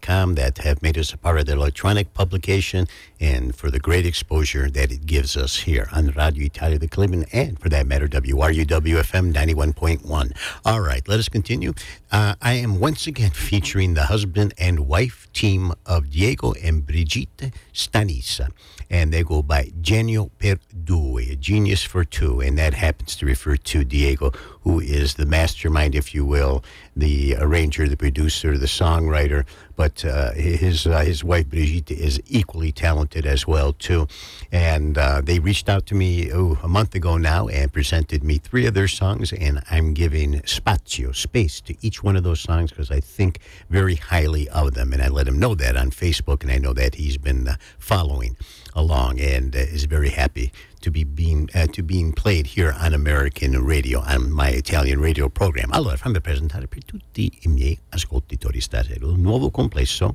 [0.00, 2.86] com that have made us a part of the electronic publication
[3.20, 7.26] and for the great exposure that it gives us here on Radio Italia de Cleveland
[7.32, 10.36] and for that matter WRUW-FM 91.1.
[10.64, 11.72] All right, let us continue.
[12.10, 17.52] Uh, I am once again featuring the husband and wife team of Diego and Brigitte
[17.72, 18.50] Stanissa
[18.90, 23.26] and they go by Genio per due, a genius for two, and that happens to
[23.26, 24.30] refer to Diego,
[24.62, 26.62] who is the mastermind, if you will,
[26.96, 29.44] the arranger, the producer, the songwriter.
[29.76, 34.06] But uh, his uh, his wife Brigitte is equally talented as well too,
[34.52, 38.38] and uh, they reached out to me oh, a month ago now and presented me
[38.38, 42.70] three of their songs, and I'm giving spazio space to each one of those songs
[42.70, 46.42] because I think very highly of them, and I let him know that on Facebook,
[46.42, 48.36] and I know that he's been uh, following
[48.74, 50.50] along and uh, is very happy
[50.80, 55.28] to be being uh, to being played here on American radio on my Italian radio
[55.28, 55.72] program.
[55.72, 60.14] Allora, fammi presentare per tutti i miei ascoltatori stasera un nuovo complesso.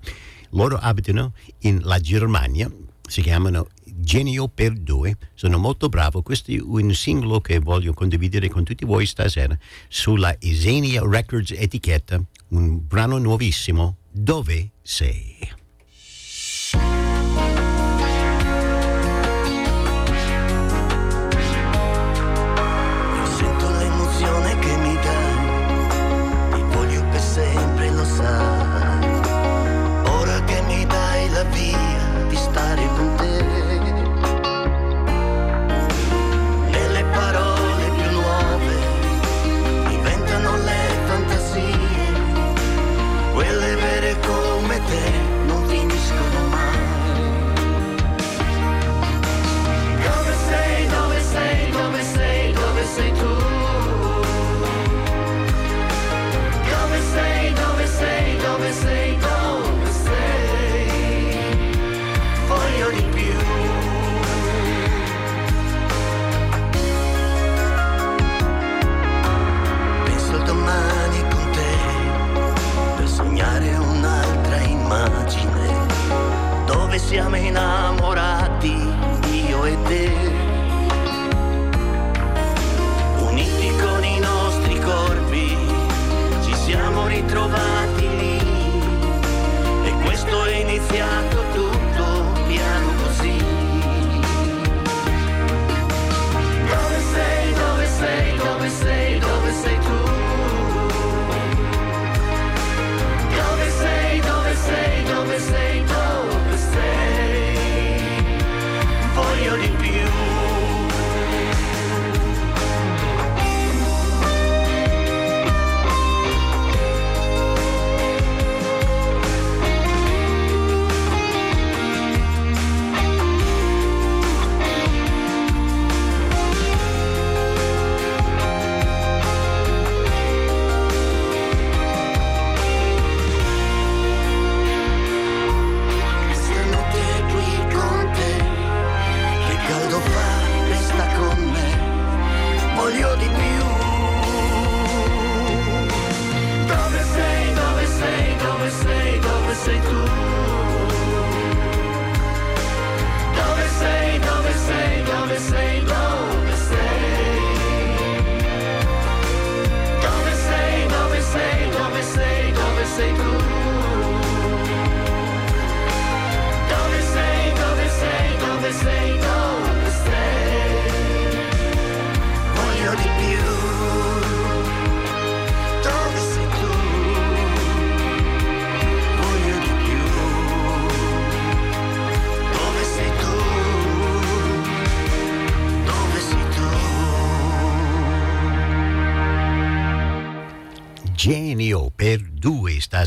[0.52, 2.72] Loro abitano in la Germania,
[3.08, 5.18] si chiamano Genio per due.
[5.34, 6.22] Sono molto bravo.
[6.22, 9.58] Questo è un singolo che voglio condividere con tutti voi stasera
[9.88, 13.98] sulla Isenia Records etichetta, un brano nuovissimo.
[14.12, 15.59] Dove sei?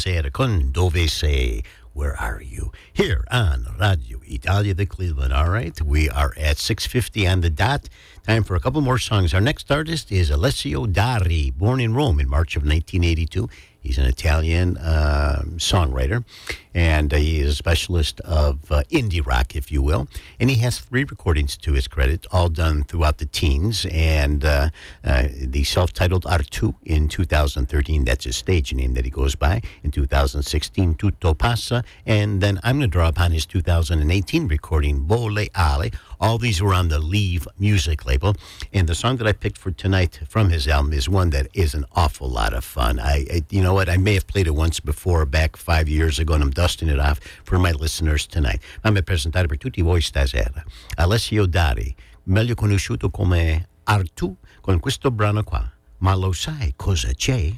[0.02, 1.62] Due stasera con Dove sei?
[1.94, 2.72] Where are you?
[2.92, 5.32] Here on Radio Italia de Cleveland.
[5.32, 7.88] All right, we are at 6:50 on the dot.
[8.26, 9.34] Time for a couple more songs.
[9.34, 13.48] Our next artist is Alessio Dari, born in Rome in March of 1982.
[13.82, 16.24] He's an Italian uh, songwriter,
[16.72, 20.08] and uh, he is a specialist of uh, indie rock, if you will.
[20.38, 23.84] And he has three recordings to his credit, all done throughout the teens.
[23.90, 24.70] And uh,
[25.04, 29.62] uh, the self titled Artù in 2013, that's his stage name that he goes by.
[29.82, 31.84] In 2016, Tutto Passa.
[32.06, 35.90] And then I'm going to draw upon his 2018 recording, Vole Ale.
[36.22, 38.36] All these were on the Leave music label.
[38.72, 41.74] And the song that I picked for tonight from his album is one that is
[41.74, 43.00] an awful lot of fun.
[43.00, 43.88] I, I you know what?
[43.88, 47.00] I may have played it once before, back five years ago, and I'm dusting it
[47.00, 48.60] off for my listeners tonight.
[48.84, 50.64] Fammi presentare per tutti voi stasera
[50.96, 51.92] Alessio Dari,
[52.26, 55.68] meglio conosciuto come Artù, con questo brano qua.
[55.98, 57.52] Ma lo sai cosa c'è?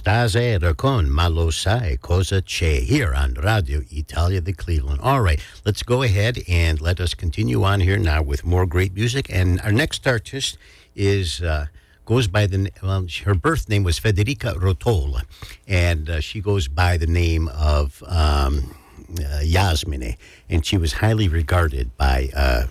[0.00, 4.98] Stasera con Ma sai cosa c'è here on Radio Italia the Cleveland.
[5.02, 8.94] All right, let's go ahead and let us continue on here now with more great
[8.94, 9.28] music.
[9.28, 10.56] And our next artist
[10.96, 11.66] is uh,
[12.06, 15.24] goes by the well, her birth name was Federica Rotola,
[15.68, 18.74] and uh, she goes by the name of um,
[19.20, 20.16] uh, Yasmine,
[20.48, 22.64] and she was highly regarded by uh,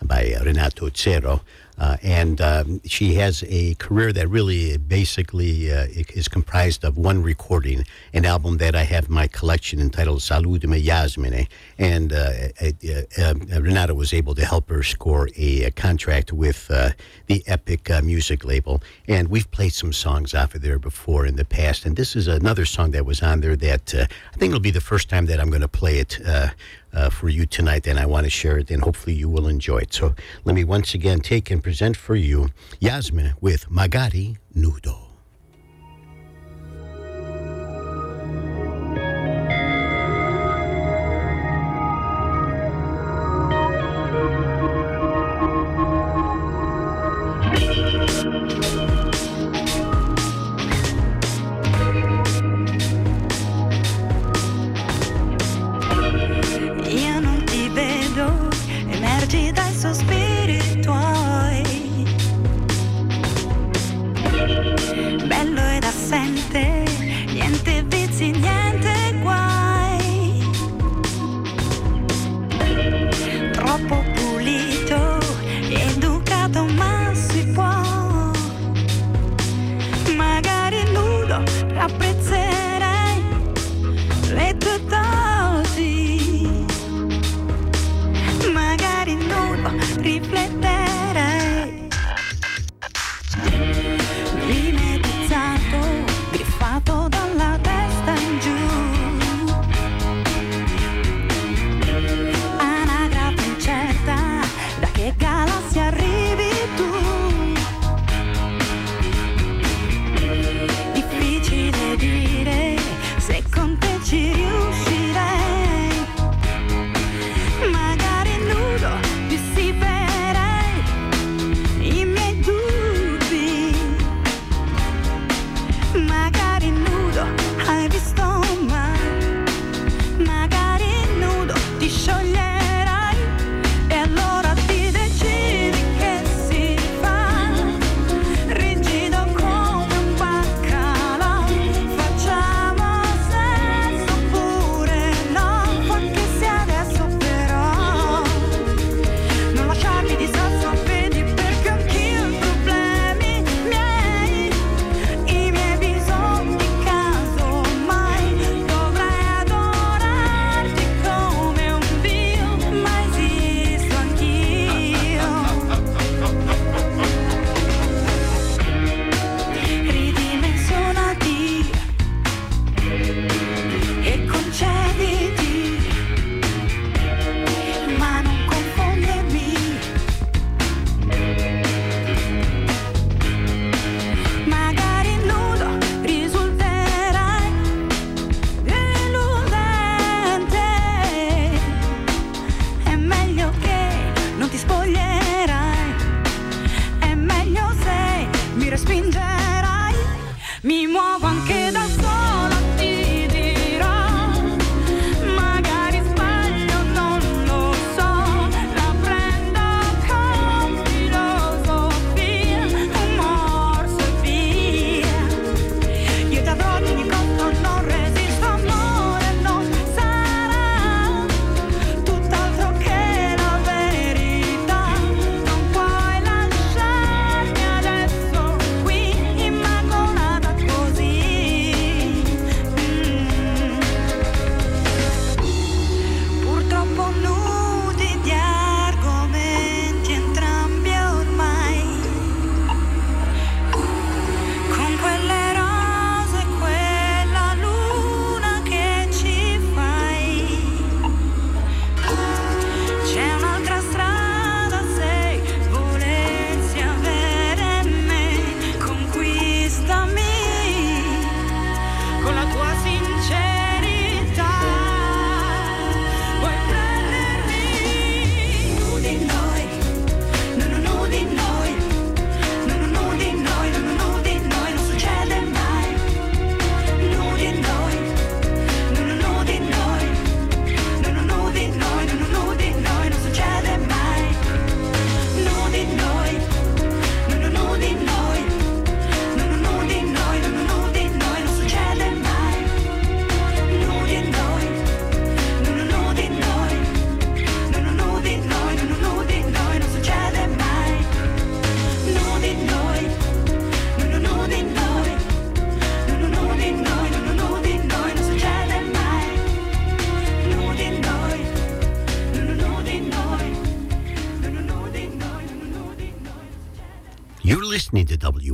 [0.00, 1.40] by Renato Zero.
[1.80, 7.22] Uh, and um, she has a career that really basically uh, is comprised of one
[7.22, 11.48] recording, an album that I have in my collection entitled Salud me Yasmine.
[11.78, 16.68] And uh, uh, uh, Renato was able to help her score a, a contract with
[16.68, 18.82] the Epic music label.
[19.08, 21.86] And we've played some songs off of there before in the past.
[21.86, 24.82] And this is another song that was on there that I think it'll be the
[24.82, 26.18] first time that I'm going to play it
[26.92, 29.78] uh, for you tonight, and I want to share it, and hopefully you will enjoy
[29.78, 29.92] it.
[29.92, 30.14] So
[30.44, 32.48] let me once again take and present for you
[32.80, 35.09] Yasmin with Magari Nudo.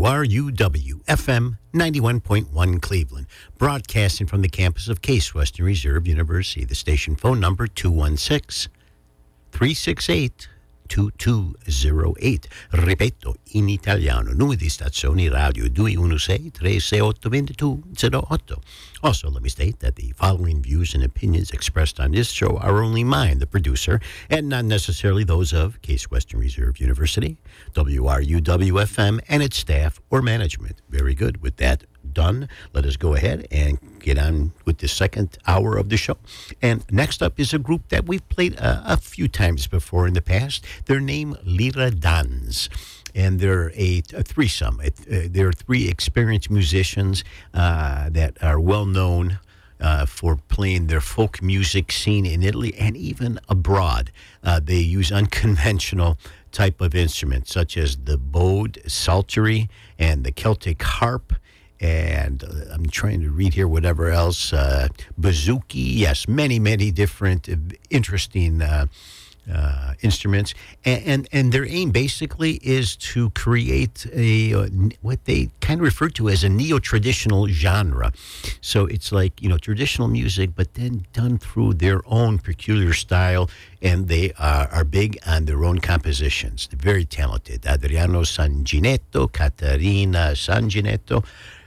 [0.06, 3.26] WRUW FM 91.1 Cleveland,
[3.58, 6.64] broadcasting from the campus of Case Western Reserve University.
[6.64, 8.70] The station phone number 216
[9.50, 10.48] 368
[11.66, 12.48] 2208.
[12.72, 18.56] Ripeto, in italiano, numero di stazioni radio 216 368 2208.
[19.02, 22.82] Also, let me state that the following views and opinions expressed on this show are
[22.82, 24.00] only mine, the producer,
[24.30, 27.36] and not necessarily those of Case Western Reserve University,
[27.74, 30.80] WRUWFM, and its staff or management.
[30.88, 31.42] Very good.
[31.42, 35.88] With that done, let us go ahead and get on with the second hour of
[35.90, 36.16] the show.
[36.62, 40.14] And next up is a group that we've played uh, a few times before in
[40.14, 40.64] the past.
[40.86, 42.68] Their name Lyradanz
[43.14, 44.80] and they're a, a threesome.
[44.82, 49.38] It, uh, there are three experienced musicians uh, that are well known.
[49.78, 54.10] Uh, for playing their folk music scene in Italy and even abroad.
[54.42, 56.16] Uh, they use unconventional
[56.50, 61.34] type of instruments such as the bowed psaltery and the Celtic harp
[61.80, 64.52] and uh, I'm trying to read here whatever else.
[64.52, 64.88] Uh,
[65.20, 67.56] bouzouki, yes, many, many different uh,
[67.90, 68.62] interesting
[69.52, 74.68] uh, instruments, and, and, and their aim basically is to create a uh,
[75.02, 78.12] what they kind of refer to as a neo traditional genre.
[78.60, 83.48] So it's like you know traditional music, but then done through their own peculiar style,
[83.80, 86.68] and they are, are big on their own compositions.
[86.68, 87.66] They're very talented.
[87.66, 91.24] Adriano Sangineto, Caterina Sangineto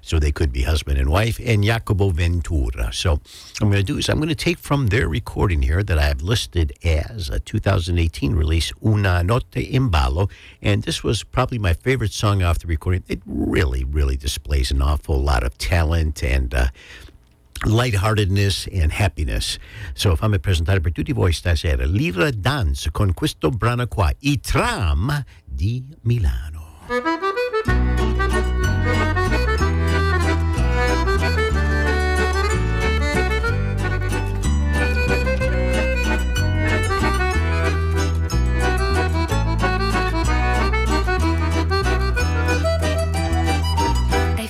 [0.09, 2.91] so they could be husband and wife, and Jacopo Ventura.
[2.91, 3.21] So
[3.61, 6.07] I'm going to do is I'm going to take from their recording here that I
[6.07, 10.27] have listed as a 2018 release, Una Notte in Ballo,
[10.63, 13.03] and this was probably my favorite song off the recording.
[13.07, 16.53] It really, really displays an awful lot of talent and.
[16.53, 16.67] Uh,
[17.65, 19.59] lightheartedness and happiness.
[19.93, 24.39] So if I fammi presentare per tutti voi stasera Lyradanz con questo brano qua, I
[24.39, 26.77] Tram di Milano.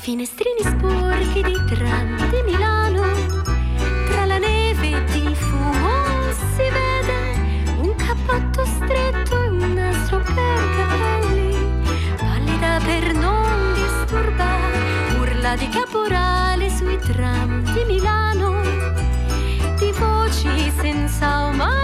[0.10, 3.03] Finestrini sporchi di tram di Milano,
[4.10, 11.55] tra la neve di fumo si vede un cappotto stretto e un nastro per capelli,
[12.18, 18.62] pallida per non disturbare, urla di caporale sui tram di Milano,
[19.78, 21.78] di voci senza umanità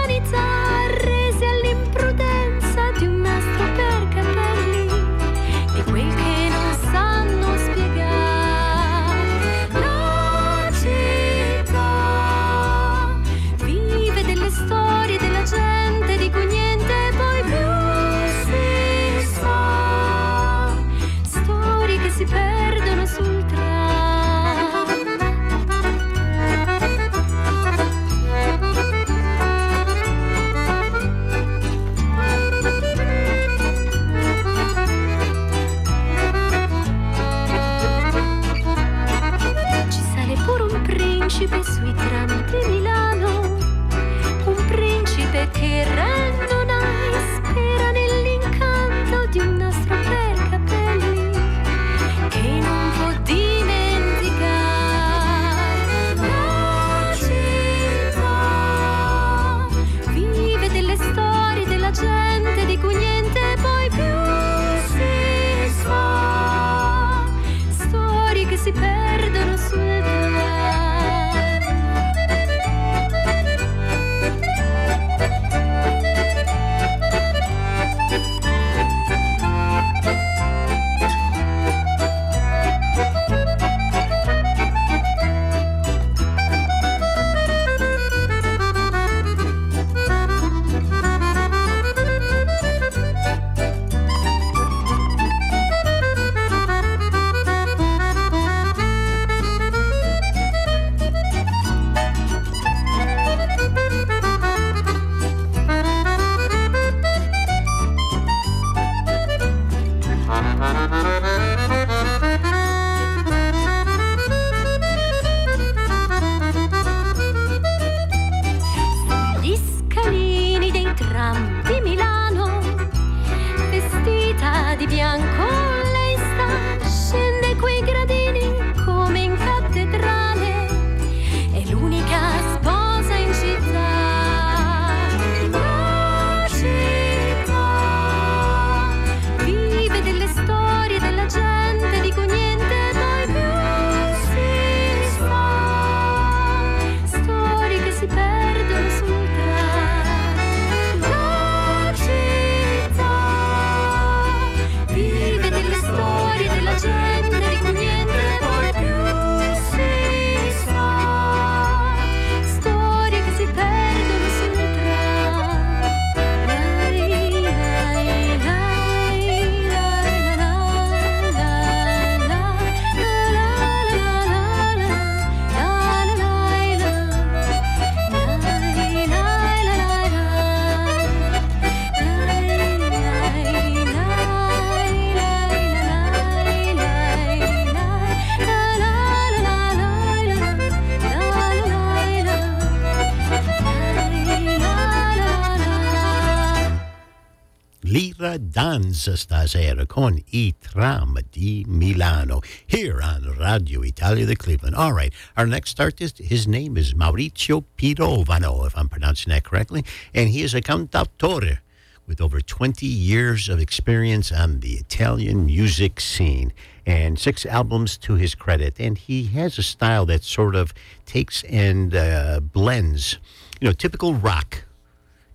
[198.76, 204.76] danza stasera con i tram di Milano here on Radio Italia de Cleveland.
[204.76, 209.82] All right, our next artist, his name is Maurizio Pirovano, if I'm pronouncing that correctly,
[210.12, 211.60] and he is a cantautore
[212.06, 216.52] with over 20 years of experience on the Italian music scene
[216.84, 218.78] and six albums to his credit.
[218.78, 220.74] And he has a style that sort of
[221.06, 223.16] takes and uh, blends,
[223.58, 224.64] you know, typical rock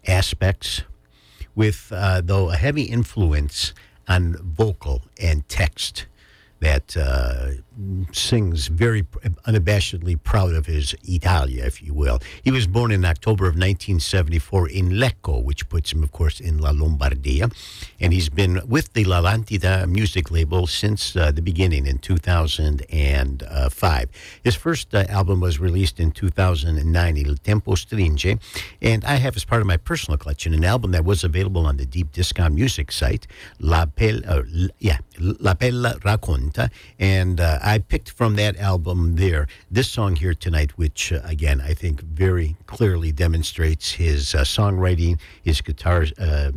[0.05, 0.83] aspects
[1.55, 3.73] with, uh, though, a heavy influence
[4.07, 6.05] on vocal and text
[6.59, 7.51] that uh,
[8.11, 9.03] sings very
[9.47, 12.19] unabashedly proud of his Italia, if you will.
[12.43, 16.57] He was born in October of 1974 in Lecco, which puts him, of course, in
[16.57, 17.51] La Lombardia.
[17.99, 24.09] And he's been with the L'Atlantida music label since uh, the beginning in 2005.
[24.43, 28.37] His first uh, album was released in 2009, Il Tempo Stringe.
[28.81, 31.77] And I have, as part of my personal collection, an album that was available on
[31.77, 33.27] the deep discount music site,
[33.59, 34.43] La Pella, uh,
[34.79, 36.69] yeah, La Pella Racconta.
[36.99, 41.61] And uh, I picked from that album there this song here tonight, which, uh, again,
[41.61, 46.51] I think very clearly demonstrates his uh, songwriting, his guitar uh,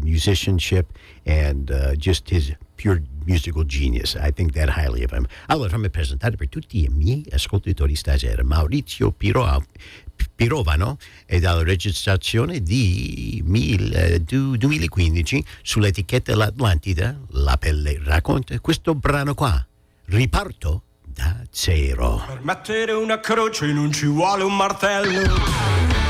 [0.00, 0.86] musicianship,
[1.26, 4.14] and uh, just his pure musical genius.
[4.14, 5.26] I think that highly of him.
[5.48, 9.64] Allora, fammi presentare per tutti i miei ascoltatori stasera Maurizio Piro,
[10.36, 19.64] Pirovano e dalla registrazione di mil, 2015 sull'etichetta L'Atlantida, La Pelle racconta questo brano qua.
[20.12, 22.20] Riparto da zero.
[22.26, 26.09] Per mettere una croce non ci vuole un martello.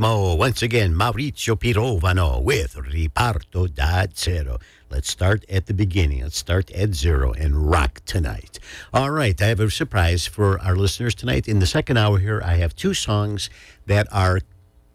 [0.00, 4.58] Once again, Maurizio Pirovano with Riparto da Zero.
[4.90, 6.22] Let's start at the beginning.
[6.22, 8.58] Let's start at zero and rock tonight.
[8.92, 11.46] All right, I have a surprise for our listeners tonight.
[11.46, 13.50] In the second hour here, I have two songs
[13.86, 14.40] that are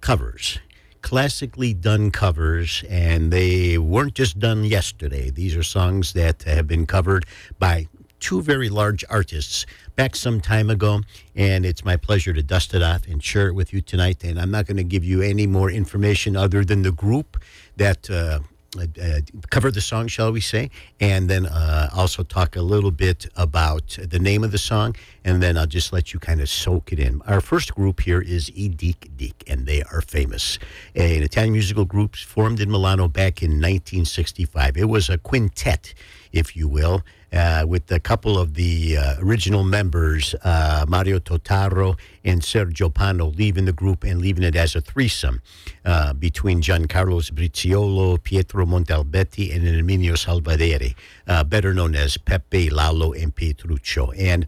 [0.01, 0.59] covers
[1.01, 5.29] classically done covers, and they weren't just done yesterday.
[5.29, 7.25] These are songs that have been covered
[7.57, 7.87] by
[8.19, 9.65] two very large artists
[9.95, 11.01] back some time ago,
[11.35, 14.23] and it's my pleasure to dust it off and share it with you tonight.
[14.23, 17.37] And I'm not going to give you any more information other than the group
[17.77, 18.09] that.
[18.09, 18.39] Uh,
[18.77, 20.69] uh, cover the song, shall we say,
[20.99, 25.41] and then uh, also talk a little bit about the name of the song, and
[25.41, 27.19] then I'll just let you kind of soak it in.
[27.25, 30.59] Our first group here is Edik Dik, and they are famous.
[30.93, 34.77] An Italian musical group formed in Milano back in 1965.
[34.77, 35.95] It was a quintet,
[36.31, 41.97] if you will uh, with a couple of the uh, original members, uh, Mario Totaro
[42.23, 45.41] and Sergio Panno, leaving the group and leaving it as a threesome
[45.85, 50.95] uh, between Giancarlo Sbriziolo, Pietro Montalbetti, and Erminio Salvaderi,
[51.27, 54.13] uh, better known as Pepe, Lallo, and Pietruccio.
[54.17, 54.45] And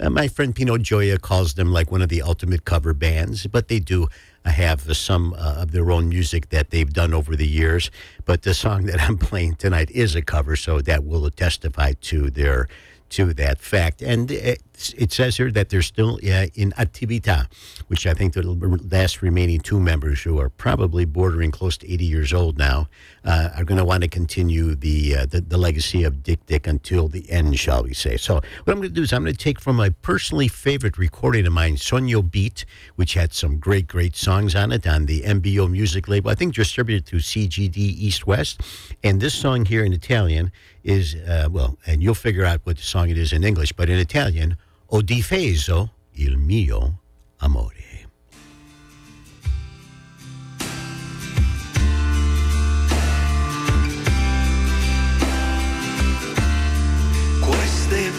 [0.00, 3.68] uh, my friend Pino Gioia calls them like one of the ultimate cover bands, but
[3.68, 4.08] they do
[4.50, 7.90] have some uh, of their own music that they've done over the years.
[8.24, 12.30] But the song that I'm playing tonight is a cover, so that will testify to
[12.30, 12.68] their
[13.10, 14.00] to that fact.
[14.02, 17.46] And it, it says here that they're still uh, in attività,
[17.88, 22.04] which I think the last remaining two members, who are probably bordering close to 80
[22.04, 22.88] years old now,
[23.24, 26.66] uh, are going to want to continue the, uh, the, the legacy of Dik Dik
[26.66, 28.16] until the end, shall we say.
[28.16, 30.98] So what I'm going to do is I'm going to take from my personally favorite
[30.98, 32.64] recording of mine, Sonio Beat,
[32.96, 36.54] which had some great, great songs on it on the MBO music label, I think
[36.54, 38.60] distributed through CGD East West.
[39.02, 40.52] And this song here in Italian
[40.84, 43.88] is, uh, well, and you'll figure out what the song it is in English, but
[43.88, 44.56] in Italian,
[44.94, 47.00] Ho difeso il mio
[47.38, 47.80] amore.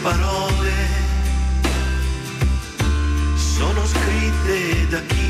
[0.02, 0.72] Parole
[3.36, 5.23] sono scritte da chi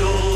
[0.00, 0.29] difeso.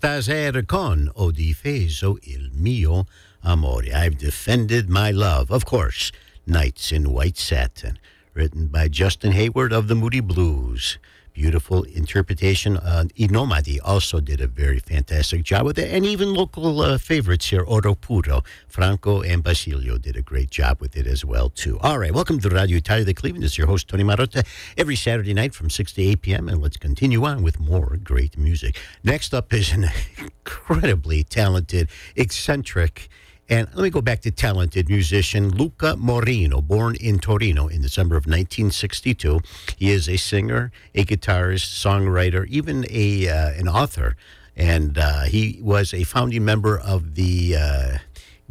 [0.00, 3.04] Stasera con Ho difeso il mio
[3.42, 3.92] amore.
[3.92, 5.50] I've defended my love.
[5.50, 6.10] Of course,
[6.46, 7.98] Nights in White Satin,
[8.32, 10.96] written by Justin Hayward of the Moody Blues.
[11.32, 12.76] Beautiful interpretation.
[12.76, 16.98] Uh, I Nomadi also did a very fantastic job with it, and even local uh,
[16.98, 21.48] favorites here, Oro Puro, Franco and Basilio did a great job with it as well
[21.48, 21.78] too.
[21.80, 23.44] All right, welcome to Radio Italia de Cleveland.
[23.44, 24.44] This is your host Tony Marotta
[24.76, 26.48] every Saturday night from six to eight p.m.
[26.48, 28.76] And let's continue on with more great music.
[29.04, 29.88] Next up is an
[30.18, 33.08] incredibly talented, eccentric.
[33.50, 38.14] And let me go back to talented musician Luca Morino, born in Torino in December
[38.14, 39.40] of 1962.
[39.76, 44.14] He is a singer, a guitarist, songwriter, even a uh, an author,
[44.54, 47.56] and uh, he was a founding member of the.
[47.56, 47.98] Uh,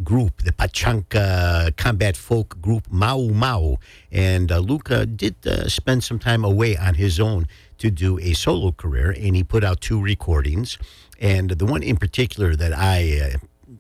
[0.02, 3.80] group, the Patchanka combat folk group Mau Mau.
[4.10, 7.48] And uh, Luca did uh, spend some time away on his own
[7.80, 10.78] to do a solo career, and he put out two recordings.
[11.20, 13.38] And the one in particular that I uh,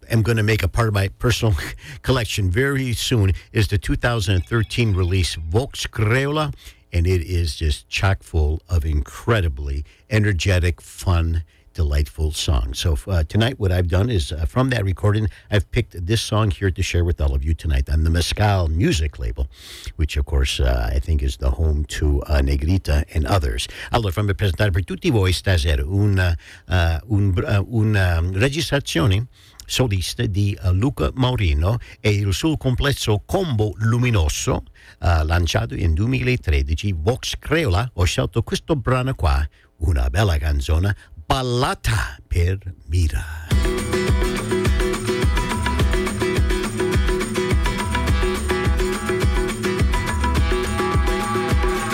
[0.09, 1.55] am going to make a part of my personal
[2.01, 6.53] collection very soon is the 2013 release Vox Creola,
[6.91, 12.79] and it is just chock full of incredibly energetic, fun, delightful songs.
[12.79, 16.51] So uh, tonight, what I've done is uh, from that recording, I've picked this song
[16.51, 19.47] here to share with all of you tonight on the Mescal music label,
[19.95, 23.67] which of course uh, I think is the home to uh, Negrita and others.
[23.91, 26.35] Allora, fammi presentare per tutti voi stasera una,
[26.67, 29.27] uh, un, uh, una um, registrazione
[29.69, 34.63] solista di uh, Luca Maurino e il suo complesso combo luminoso
[34.99, 39.47] uh, lanciato in 2013 Vox Creola ho scelto questo brano qua
[39.77, 43.23] una bella canzone Ballata per Mira.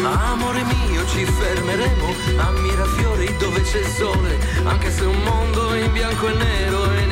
[0.03, 6.27] Amore mio, ci fermeremo a Mirafiori dove c'è sole, anche se un mondo in bianco
[6.29, 7.04] e nero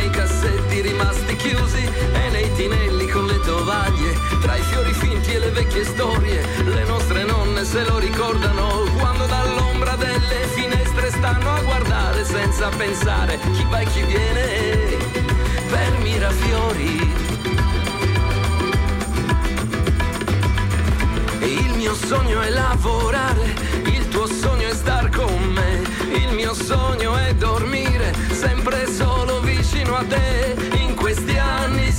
[0.93, 1.83] rimasti chiusi
[2.13, 6.83] e nei tinelli con le tovaglie, tra i fiori finti e le vecchie storie, le
[6.85, 13.65] nostre nonne se lo ricordano quando dall'ombra delle finestre stanno a guardare senza pensare chi
[13.69, 14.97] va e chi viene
[15.69, 17.11] per Mirafiori.
[21.41, 23.55] Il mio sogno è lavorare,
[23.85, 25.81] il tuo sogno è star con me,
[26.13, 30.62] il mio sogno è dormire sempre solo vicino a te.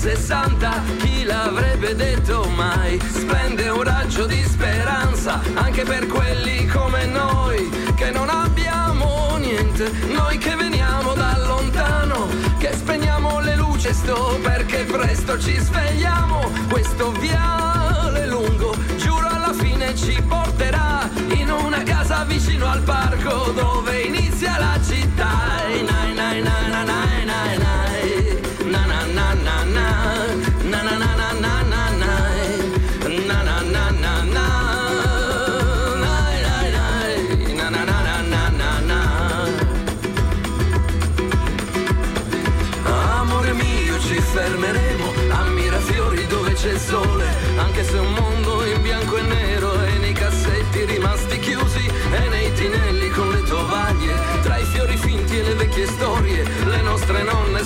[0.05, 3.01] In questi anni 60 chi l'avrebbe detto mai?
[3.01, 10.37] Splende un raggio di speranza anche per quelli come noi che non abbiamo niente, noi
[10.37, 12.29] che veniamo da lontano,
[12.59, 16.51] che spegniamo le luci sto perché presto ci svegliamo.
[16.69, 24.03] Questo viale lungo, giuro alla fine ci porterà in una casa vicino al parco dove
[24.03, 25.63] inizia la città.
[25.67, 27.14] Nai, nai, nai.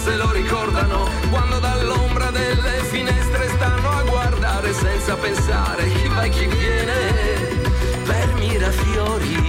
[0.08, 6.28] Se lo ricordano Quando dall'ombra delle finestre stanno a guardare Senza pensare chi va e
[6.30, 6.92] chi viene
[8.04, 9.47] Per Mirafiori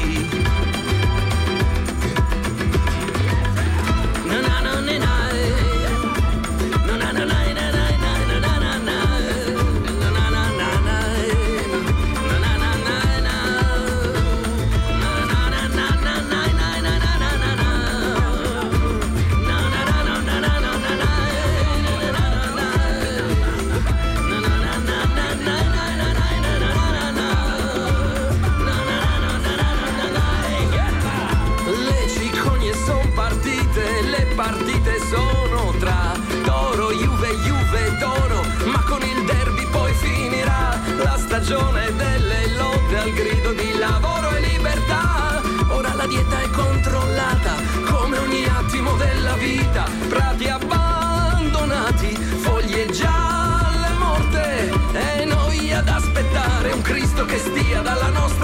[43.00, 45.42] al grido di lavoro e libertà.
[45.70, 47.56] Ora la dieta è controllata
[47.86, 49.86] come ogni attimo della vita.
[50.10, 58.39] Prati abbandonati, foglie gialle morte e noi ad aspettare un Cristo che stia dalla nostra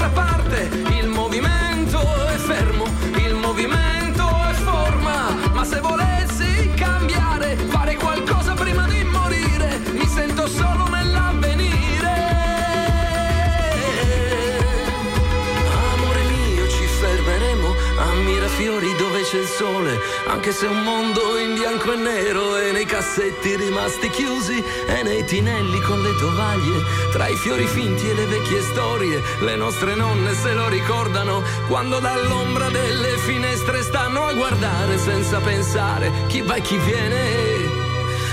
[20.35, 25.23] anche se un mondo in bianco e nero e nei cassetti rimasti chiusi e nei
[25.23, 26.83] tinelli con le tovaglie,
[27.13, 31.99] tra i fiori finti e le vecchie storie, le nostre nonne se lo ricordano quando
[31.99, 37.19] dall'ombra delle finestre stanno a guardare senza pensare chi va e chi viene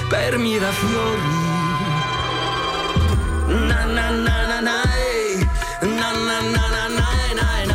[0.09, 1.21] per Mirafiori.
[3.47, 5.47] Na na na na na eh.
[5.83, 7.35] na na na na na eh,
[7.67, 7.72] na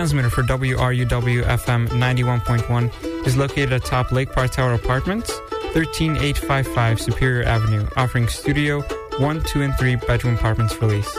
[0.00, 5.30] transmitter for WRUW FM 91.1 is located atop Lake Park Tower Apartments,
[5.74, 8.80] 13855 Superior Avenue, offering studio,
[9.18, 11.14] 1, 2, and 3 bedroom apartments for lease.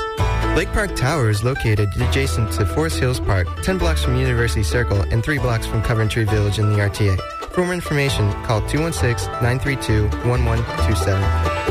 [0.55, 5.03] Lake Park Tower is located adjacent to Forest Hills Park, 10 blocks from University Circle
[5.11, 7.19] and 3 blocks from Coventry Village in the RTA.
[7.51, 11.70] For more information, call 216 932 1127.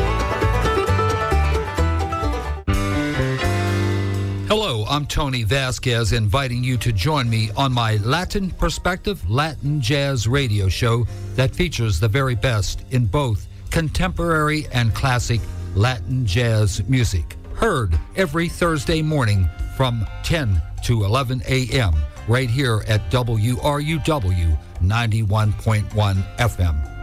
[4.91, 10.69] I'm Tony Vasquez, inviting you to join me on my Latin Perspective Latin Jazz radio
[10.69, 11.07] show
[11.37, 15.41] that features the very best in both contemporary and classic
[15.77, 17.37] Latin jazz music.
[17.55, 21.95] Heard every Thursday morning from 10 to 11 a.m.
[22.27, 27.00] right here at WRUW 91.1 FM.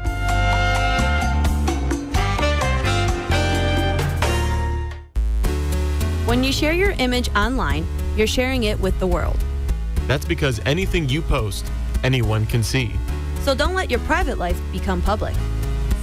[6.38, 7.84] When you share your image online,
[8.16, 9.44] you're sharing it with the world.
[10.06, 11.66] That's because anything you post,
[12.04, 12.92] anyone can see.
[13.42, 15.34] So don't let your private life become public.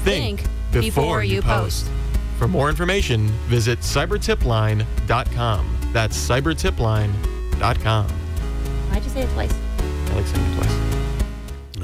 [0.03, 0.43] Think,
[0.73, 1.89] before, you post.
[2.37, 5.79] For more information, visit cybertipline.com.
[5.93, 8.09] That's cybertipline.com.
[8.09, 9.55] Why'd you say it twice?
[9.79, 10.94] I like saying it twice.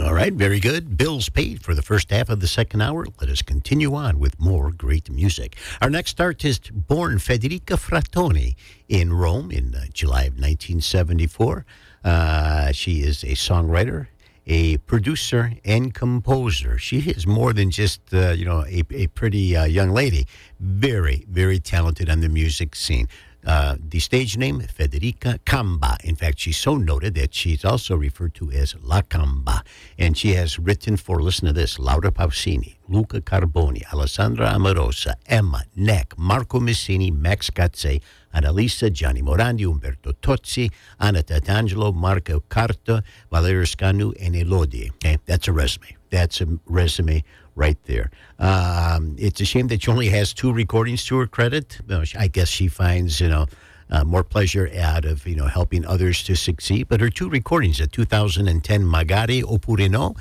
[0.02, 0.96] All right, very good.
[0.96, 3.06] Bills paid for the first half of the second hour.
[3.20, 5.56] Let us continue on with more great music.
[5.82, 8.54] Our next artist, born Federica Frattoni
[8.88, 11.66] in Rome in uh, July of 1974.
[12.02, 14.06] Uh, she is a songwriter,
[14.46, 16.78] a producer, and composer.
[16.78, 20.26] She is more than just, uh, you know, a, a pretty uh, young lady.
[20.58, 23.06] Very, very talented on the music scene.
[23.46, 25.96] Uh, the stage name, Federica Camba.
[26.04, 29.62] In fact, she's so noted that she's also referred to as La Camba.
[29.98, 35.64] And she has written for, listen to this, Laura Pausini, Luca Carboni, Alessandra Amoroso, Emma,
[35.74, 38.02] Nek, Marco Masini, Max Cazze,
[38.34, 44.90] Annalisa, Gianni Morandi, Umberto Tozzi, Anna Tatangelo, Marco Carta, Valerio Scanu, and Elodie.
[44.96, 45.96] Okay, that's a resume.
[46.10, 47.24] That's a resume
[47.54, 48.10] right there.
[48.38, 51.78] Um, it's a shame that she only has two recordings to her credit.
[52.18, 53.46] I guess she finds, you know,
[53.90, 56.88] uh, more pleasure out of, you know, helping others to succeed.
[56.88, 60.14] But her two recordings, the 2010 Magari oppure no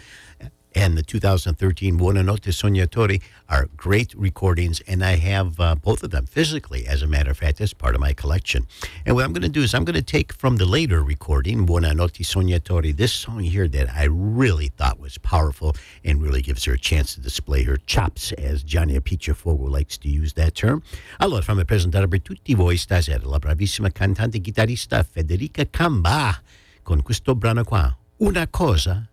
[0.79, 6.25] and the 2013 Buonanotte Sognatori are great recordings, and I have uh, both of them
[6.25, 8.65] physically, as a matter of fact, as part of my collection.
[9.05, 11.67] And what I'm going to do is I'm going to take from the later recording,
[11.67, 15.75] Buonanotte Sognatori, this song here that I really thought was powerful
[16.05, 20.07] and really gives her a chance to display her chops, as Gianni Apicciafogo likes to
[20.07, 20.81] use that term.
[21.17, 26.41] Allora, fammi presentare per tutti voi stasera la bravissima cantante chitarrista Federica Camba
[26.83, 29.09] con questo brano qua, Una cosa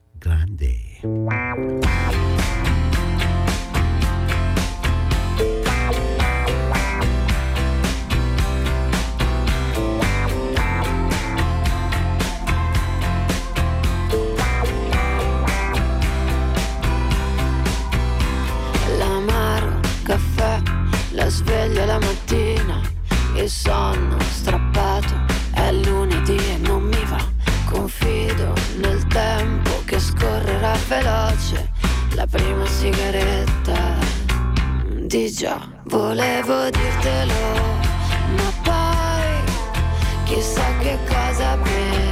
[20.06, 20.62] caffè,
[21.10, 22.80] la sveglia la mattina,
[23.34, 25.14] il sonno strappato,
[25.52, 27.22] è lunedì e non mi va,
[27.68, 31.70] confido nel tempo che scorrerà veloce,
[32.14, 33.94] la prima sigaretta,
[35.02, 37.54] di già, volevo dirtelo,
[38.36, 39.52] ma poi
[40.24, 42.05] chissà che cosa chiedo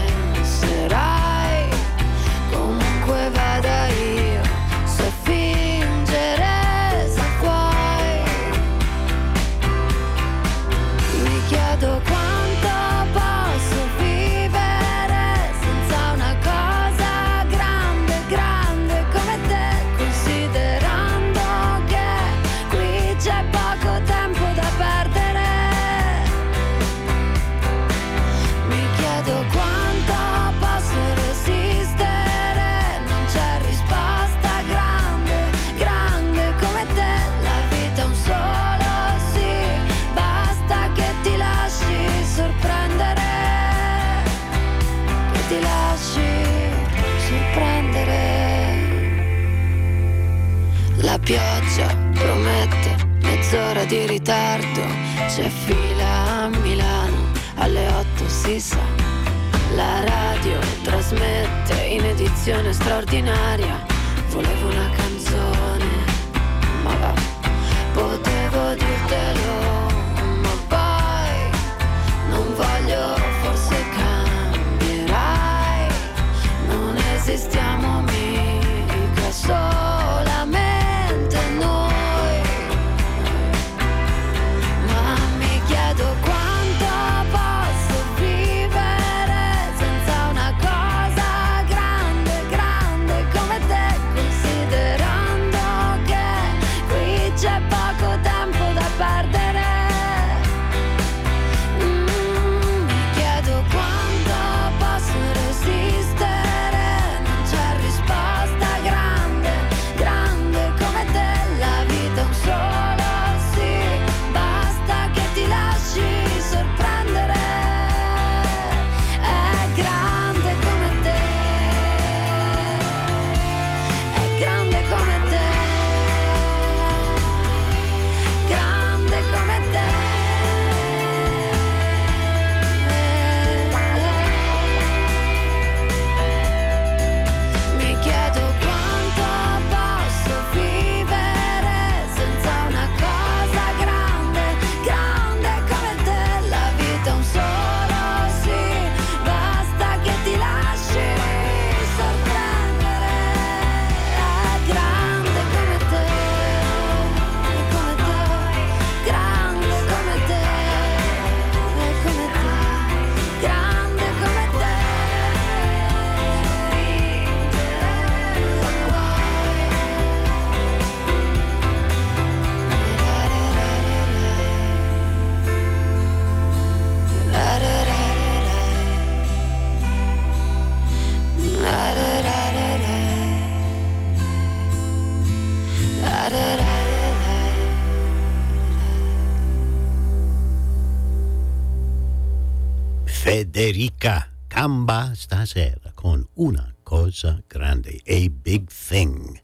[193.65, 199.41] Federica Camba stasera con una cosa grande, a big thing.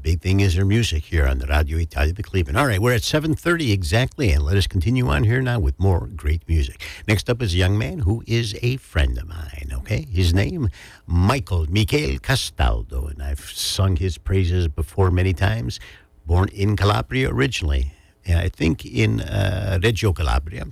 [0.00, 2.56] Big thing is her music here on the Radio Italia de Cleveland.
[2.56, 6.08] All right, we're at 7.30 exactly, and let us continue on here now with more
[6.16, 6.82] great music.
[7.06, 10.06] Next up is a young man who is a friend of mine, okay?
[10.10, 10.70] His name,
[11.06, 15.78] Michael, Michele Castaldo, and I've sung his praises before many times.
[16.24, 17.92] Born in Calabria originally,
[18.26, 20.64] I think in uh, Reggio Calabria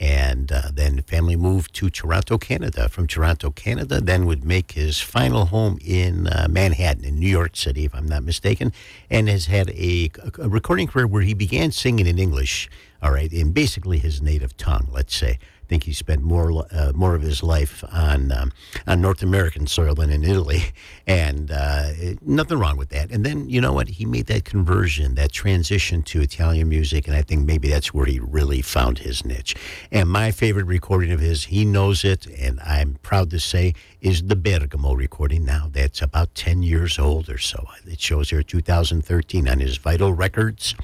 [0.00, 2.88] and uh, then the family moved to Toronto, Canada.
[2.88, 7.54] From Toronto, Canada, then would make his final home in uh, Manhattan, in New York
[7.54, 8.72] City, if I'm not mistaken,
[9.10, 12.70] and has had a, a recording career where he began singing in English,
[13.02, 15.38] all right, in basically his native tongue, let's say.
[15.70, 18.50] I think he spent more uh, more of his life on um,
[18.88, 20.64] on North American soil than in Italy,
[21.06, 21.92] and uh,
[22.22, 23.12] nothing wrong with that.
[23.12, 23.86] And then you know what?
[23.86, 28.06] He made that conversion, that transition to Italian music, and I think maybe that's where
[28.06, 29.54] he really found his niche.
[29.92, 34.24] And my favorite recording of his, he knows it, and I'm proud to say, is
[34.24, 35.44] the Bergamo recording.
[35.44, 37.68] Now that's about ten years old or so.
[37.86, 40.74] It shows here 2013 on his Vital Records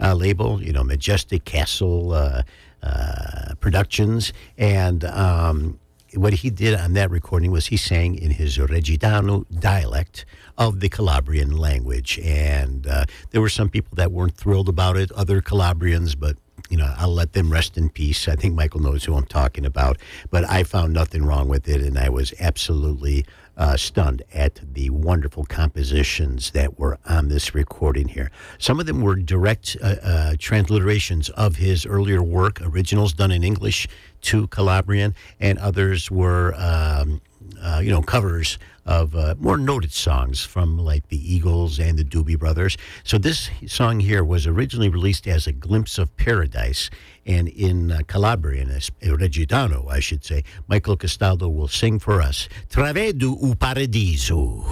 [0.00, 0.62] uh, label.
[0.62, 2.12] You know, Majestic Castle.
[2.12, 2.42] Uh,
[2.84, 4.32] uh, productions.
[4.58, 5.80] And um,
[6.14, 10.24] what he did on that recording was he sang in his Regitano dialect
[10.58, 12.20] of the Calabrian language.
[12.22, 16.36] And uh, there were some people that weren't thrilled about it, other Calabrians, but
[16.70, 18.26] you know, I'll let them rest in peace.
[18.28, 19.98] I think Michael knows who I'm talking about.
[20.30, 23.24] But I found nothing wrong with it, and I was absolutely
[23.56, 28.30] uh, stunned at the wonderful compositions that were on this recording here.
[28.58, 33.44] Some of them were direct uh, uh, transliterations of his earlier work, originals done in
[33.44, 33.88] English
[34.22, 36.54] to Calabrian, and others were.
[36.56, 37.20] Um,
[37.62, 42.04] uh, you know, covers of uh, more noted songs from like the Eagles and the
[42.04, 42.76] Doobie Brothers.
[43.02, 46.90] So this song here was originally released as a glimpse of paradise,
[47.26, 52.48] and in uh, Calabrian, as Regitano, I should say, Michael Castaldo will sing for us
[52.68, 54.64] "Travedu u Paradiso."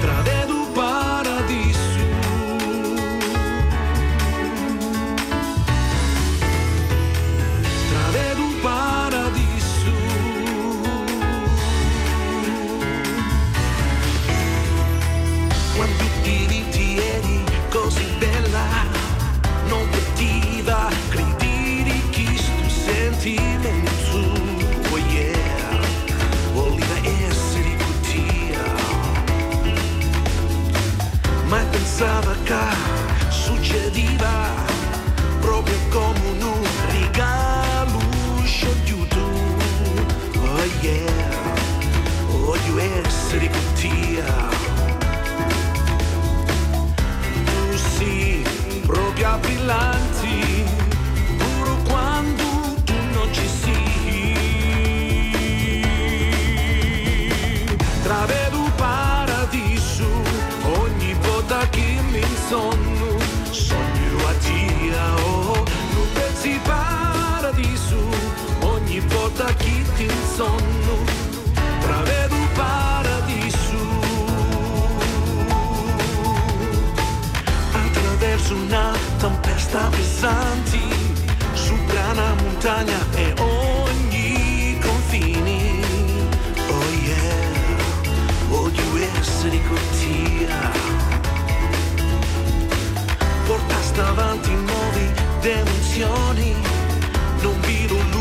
[0.00, 0.43] Travedo
[31.96, 34.50] pensava che succedeva
[35.40, 38.00] proprio come un regalo
[38.42, 39.20] sciolto.
[40.36, 41.54] Oh yeah,
[42.26, 44.22] voglio essere con te.
[47.44, 48.44] Tu sì,
[48.84, 50.43] proprio brillanti,
[78.44, 80.78] attraverso una tempesta pesante
[81.54, 85.80] sopra una montagna e ogni confine
[86.68, 87.52] oh yeah.
[88.48, 88.82] Voglio
[89.18, 90.48] essere con te
[93.46, 96.54] portaste avanti nuove dimensioni.
[97.40, 98.13] Non vedo l'ora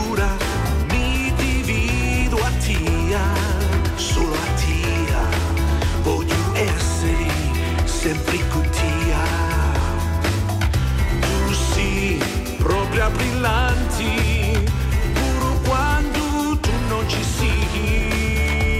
[13.04, 14.58] proprio brillanti
[15.14, 18.72] pure quando tu non ci sei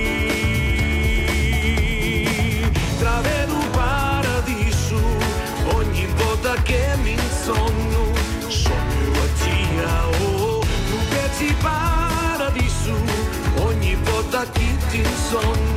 [3.00, 5.02] travedo paradiso
[5.76, 8.14] ogni volta che mi insonno
[8.48, 9.86] sogno a te
[10.22, 12.96] oh un pezzo di paradiso
[13.58, 15.73] ogni volta che ti insonno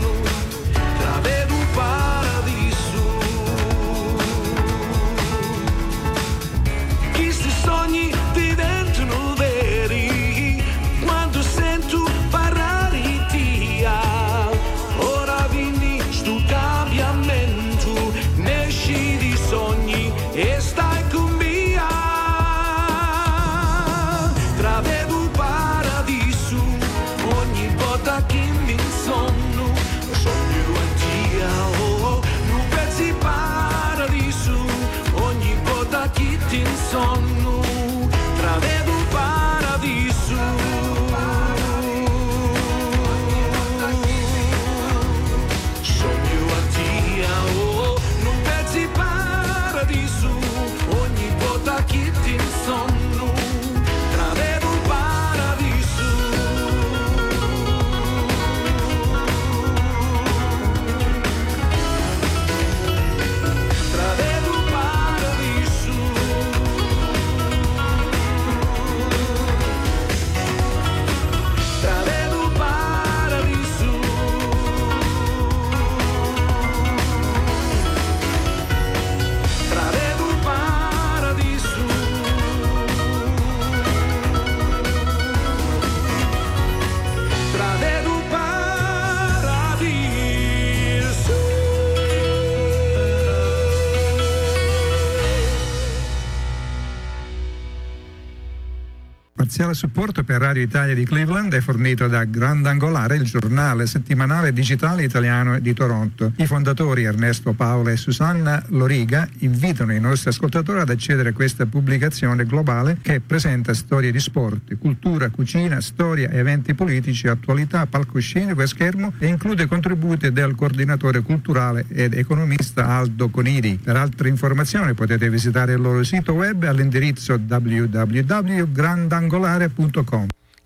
[99.67, 105.03] Parziale supporto per Radio Italia di Cleveland è fornito da Grandangolare, il giornale settimanale digitale
[105.03, 106.31] italiano di Toronto.
[106.37, 111.67] I fondatori Ernesto Paola e Susanna Loriga invitano i nostri ascoltatori ad accedere a questa
[111.67, 118.69] pubblicazione globale che presenta storie di sport, cultura, cucina, storia, eventi politici, attualità, palcoscenico e
[118.69, 123.81] schermo e include contributi del coordinatore culturale ed economista Aldo Conidi.
[123.83, 129.55] Per altre informazioni potete visitare il loro sito web all'indirizzo www.grandangolare.com.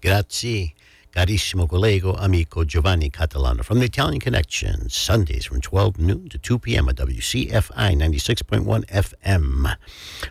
[0.01, 0.75] Grazie,
[1.11, 6.59] carissimo collego, amico Giovanni Catalano from the Italian Connection, Sundays from 12 noon to 2
[6.59, 6.89] p.m.
[6.89, 9.77] at WCFI 96.1 FM.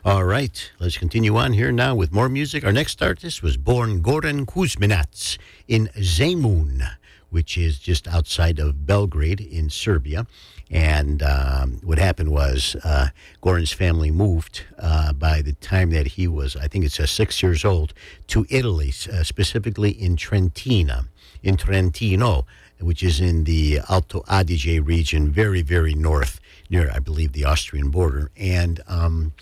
[0.04, 2.64] All right, let's continue on here now with more music.
[2.66, 5.38] Our next artist was born Goran Kuzminac
[5.68, 6.82] in Zemun,
[7.30, 10.26] which is just outside of Belgrade in Serbia.
[10.72, 13.08] And um, what happened was uh,
[13.42, 17.42] Goran's family moved uh, by the time that he was, I think it's uh, six
[17.42, 17.94] years old,
[18.28, 21.06] to Italy, uh, specifically in Trentina,
[21.42, 22.46] in Trentino,
[22.80, 26.40] which is in the Alto Adige region, very, very north,
[26.70, 28.32] near, I believe, the Austrian border.
[28.38, 29.34] And um,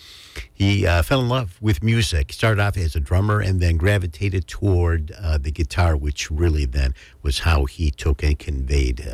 [0.51, 2.33] he uh, fell in love with music.
[2.33, 6.95] Started off as a drummer and then gravitated toward uh, the guitar, which really then
[7.21, 9.05] was how he took and conveyed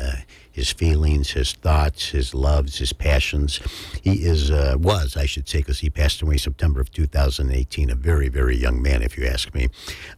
[0.54, 3.58] his feelings, his thoughts, his loves, his passions.
[4.02, 7.90] He is uh, was, I should say, because he passed away September of 2018.
[7.90, 9.68] A very, very young man, if you ask me.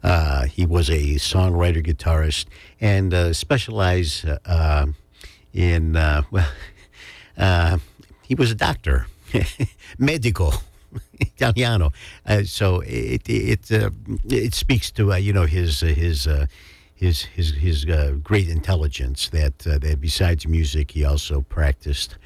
[0.02, 2.44] Uh, he was a songwriter, guitarist,
[2.82, 4.86] and uh, specialized uh,
[5.54, 5.94] in
[6.30, 7.80] well.
[8.22, 9.06] he was a doctor,
[9.98, 10.52] medico.
[11.20, 11.92] Italiano.
[12.24, 13.90] Uh, so it it uh,
[14.28, 16.28] it speaks to uh, you know his his
[16.97, 17.85] his his his
[18.23, 22.16] great intelligence that that besides music he also practiced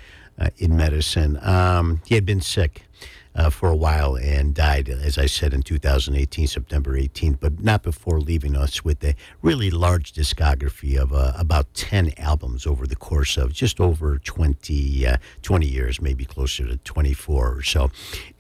[0.59, 1.39] in medicine.
[1.43, 2.87] Um, he had been sick
[3.35, 7.83] uh, for a while and died, as I said, in 2018, September 18th, but not
[7.83, 12.97] before leaving us with a really large discography of uh, about 10 albums over the
[12.97, 17.91] course of just over 20, uh, 20 years, maybe closer to 24 or so.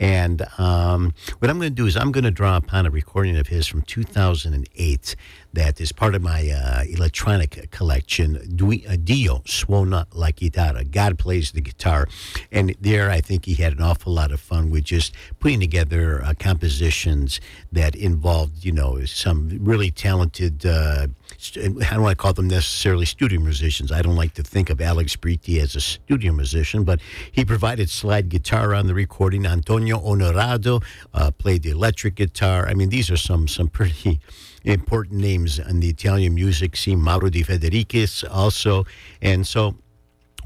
[0.00, 3.36] And um, what I'm going to do is I'm going to draw upon a recording
[3.36, 5.16] of his from 2008
[5.52, 8.36] that is part of my uh, electronic collection.
[8.36, 10.88] Uh, Dio suona la chitarra.
[10.88, 12.08] God plays the guitar.
[12.52, 16.22] And there, I think he had an awful lot of fun with just putting together
[16.22, 17.40] uh, compositions
[17.72, 20.64] that involved, you know, some really talented.
[20.64, 21.08] Uh,
[21.56, 23.92] I don't want to call them necessarily studio musicians.
[23.92, 27.00] I don't like to think of Alex Britti as a studio musician, but
[27.32, 29.46] he provided slide guitar on the recording.
[29.46, 30.82] Antonio Onorato
[31.14, 32.68] uh, played the electric guitar.
[32.68, 34.20] I mean, these are some some pretty
[34.64, 37.00] important names in the Italian music scene.
[37.00, 38.84] Mauro Di Federicis also.
[39.22, 39.76] And so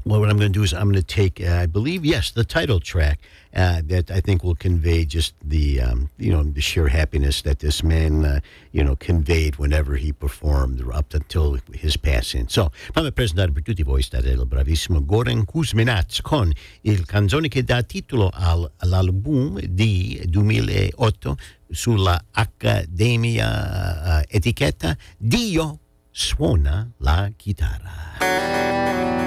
[0.05, 2.29] well, what I'm going to do is I'm going to take, uh, I believe, yes,
[2.29, 3.19] the title track
[3.55, 7.59] uh, that I think will convey just the, um, you know, the sheer happiness that
[7.59, 8.39] this man, uh,
[8.71, 12.47] you know, conveyed whenever he performed up until his passing.
[12.49, 16.51] So, fammi presentare per tutti voi state il bravissimo Goran Kuzminac con
[16.81, 21.37] il canzone che dà titolo al, all'album di 2008
[21.69, 25.79] sulla Accademia uh, etichetta Dio
[26.11, 29.24] suona la chitarra.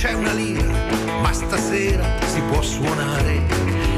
[0.00, 0.64] c'è una lira,
[1.20, 3.42] ma stasera si può suonare.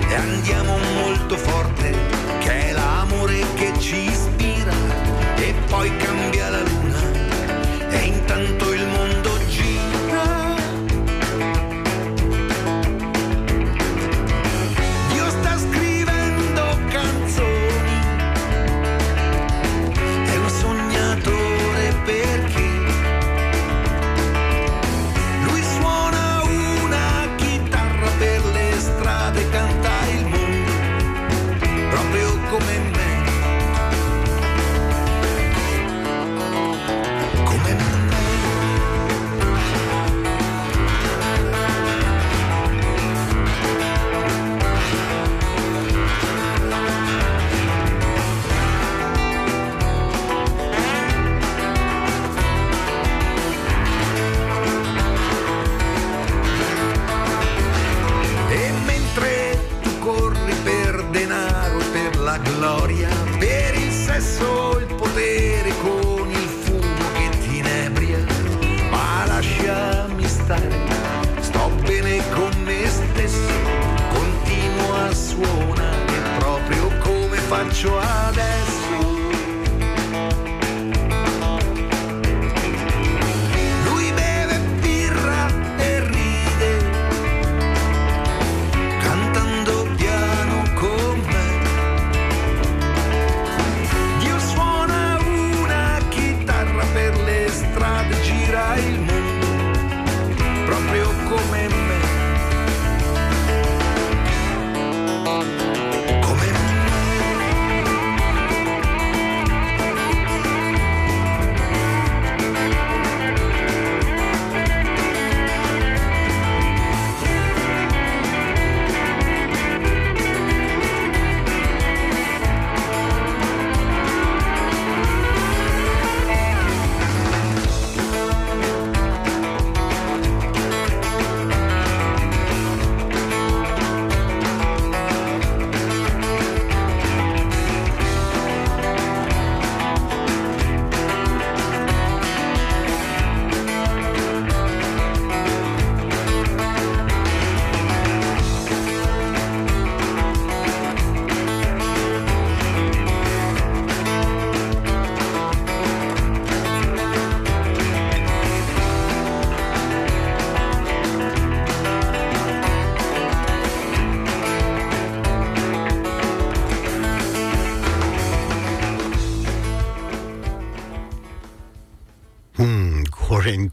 [0.08, 2.11] E andiamo molto forte.
[77.72, 78.51] Faccio adesso.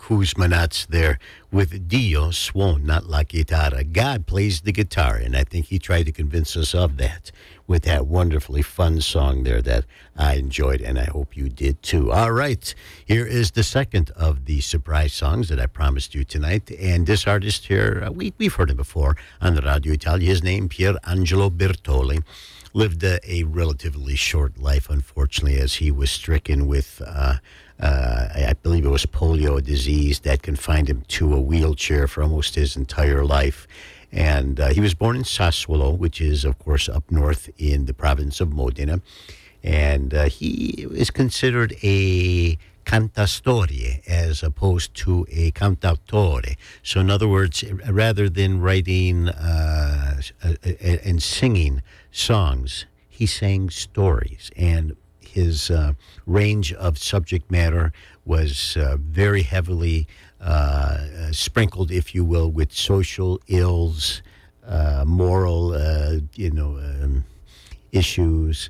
[0.09, 1.19] Kuzminac there
[1.51, 3.83] with Dio suona la chitarra.
[3.83, 7.31] God plays the guitar, and I think he tried to convince us of that
[7.67, 9.85] with that wonderfully fun song there that
[10.17, 12.11] I enjoyed, and I hope you did too.
[12.11, 12.73] All right,
[13.05, 17.27] here is the second of the surprise songs that I promised you tonight, and this
[17.27, 20.27] artist here, uh, we, we've heard him before on Radio Italia.
[20.27, 22.23] His name, Pier Angelo Bertoli
[22.73, 27.35] lived a, a relatively short life, unfortunately, as he was stricken with, uh,
[27.79, 32.55] uh, I believe it was polio disease that confined him to a wheelchair for almost
[32.55, 33.67] his entire life.
[34.11, 37.93] And uh, he was born in Sassuolo, which is, of course, up north in the
[37.93, 39.01] province of Modena.
[39.63, 46.55] And uh, he is considered a cantastorie as opposed to a cantautore.
[46.81, 54.49] So, in other words, rather than writing uh, uh, and singing songs, he sang stories.
[54.55, 54.95] And
[55.29, 55.93] his uh,
[56.25, 57.91] range of subject matter
[58.25, 60.07] was uh, very heavily
[60.41, 64.21] uh, uh, sprinkled, if you will, with social ills,
[64.65, 65.73] uh, moral,
[66.35, 67.25] you know, um,
[67.91, 68.69] issues,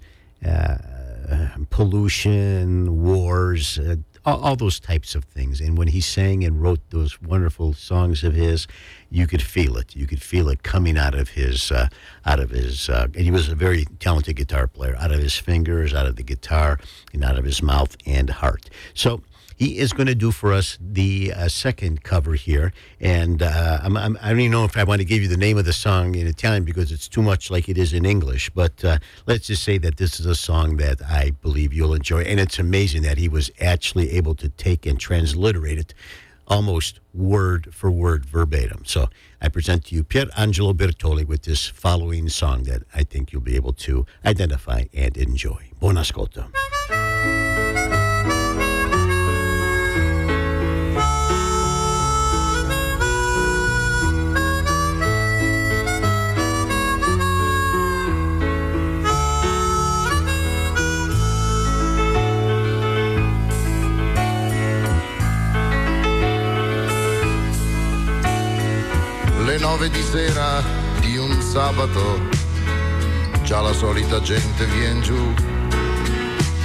[1.69, 3.95] pollution, wars, uh,
[4.29, 5.59] all, all those types of things.
[5.59, 8.67] And when he sang and wrote those wonderful songs of his,
[9.09, 9.95] you could feel it.
[9.95, 11.87] You could feel it coming out of his, uh,
[12.25, 12.89] out of his.
[12.89, 14.95] Uh, and he was a very talented guitar player.
[14.97, 16.79] Out of his fingers, out of the guitar,
[17.13, 18.69] and out of his mouth and heart.
[18.93, 19.21] So
[19.59, 22.71] he is going to do for us the uh, second cover here,
[23.01, 25.35] and uh, I'm, I'm, I don't even know if I want to give you the
[25.35, 28.49] name of the song in Italian because it's too much like it is in English.
[28.51, 32.21] But uh, let's just say that this is a song that I believe you'll enjoy,
[32.21, 35.93] and it's amazing that he was actually able to take and transliterate it
[36.47, 38.83] almost word for word verbatim.
[38.85, 39.09] So
[39.41, 43.41] I present to you Pier Angelo Bertoli with this following song that I think you'll
[43.41, 45.69] be able to identify and enjoy.
[45.81, 46.47] Buon ascolto.
[70.11, 70.63] Sera
[71.01, 72.19] di un sabato,
[73.43, 75.33] già la solita gente vien giù.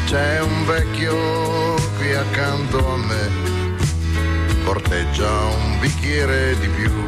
[0.06, 3.30] C'è un vecchio qui accanto a me,
[4.64, 7.03] corteggia un bicchiere di più.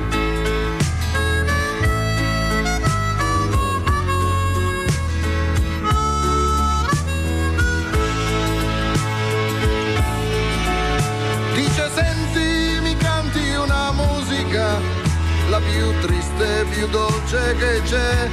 [16.37, 18.29] Più triste e più dolce che c'è.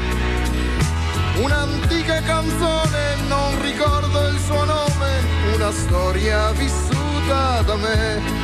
[1.41, 8.42] Un'antica canzone, non ricordo il suo nome, una storia vissuta da me.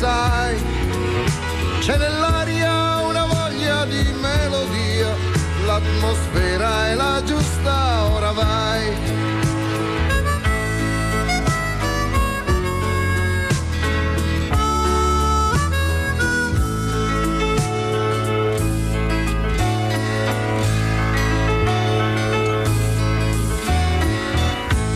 [0.00, 0.56] Sai,
[1.80, 5.14] c'è nell'aria una voglia di melodia,
[5.66, 9.18] l'atmosfera è la giusta, ora vai.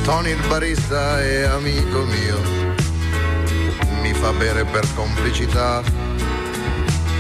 [0.05, 2.53] Tony il barista è amico mio, mi
[4.24, 5.82] fa bere per complicità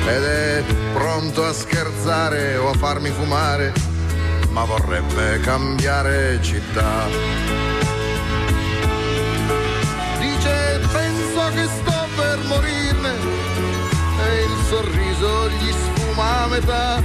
[0.06, 0.64] ed è
[0.94, 3.74] pronto a scherzare o a farmi fumare,
[4.48, 7.04] ma vorrebbe cambiare città.
[10.18, 13.12] Dice penso che sto per morirne
[14.24, 17.02] e il sorriso gli sfuma a metà.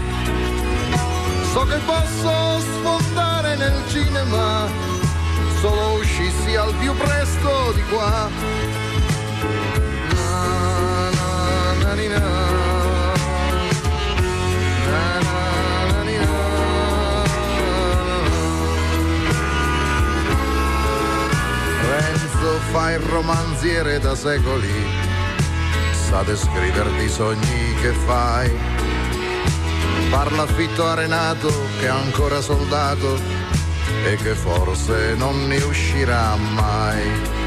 [1.51, 4.65] So che posso sfondare nel cinema
[5.59, 8.59] solo uscissi al più presto di qua.
[22.71, 24.71] Fa il romanziere da secoli,
[25.91, 28.51] sa descriverti i sogni che fai.
[30.09, 30.93] Parla affitto a
[31.79, 33.19] che è ancora soldato
[34.05, 37.38] e che forse non ne uscirà mai.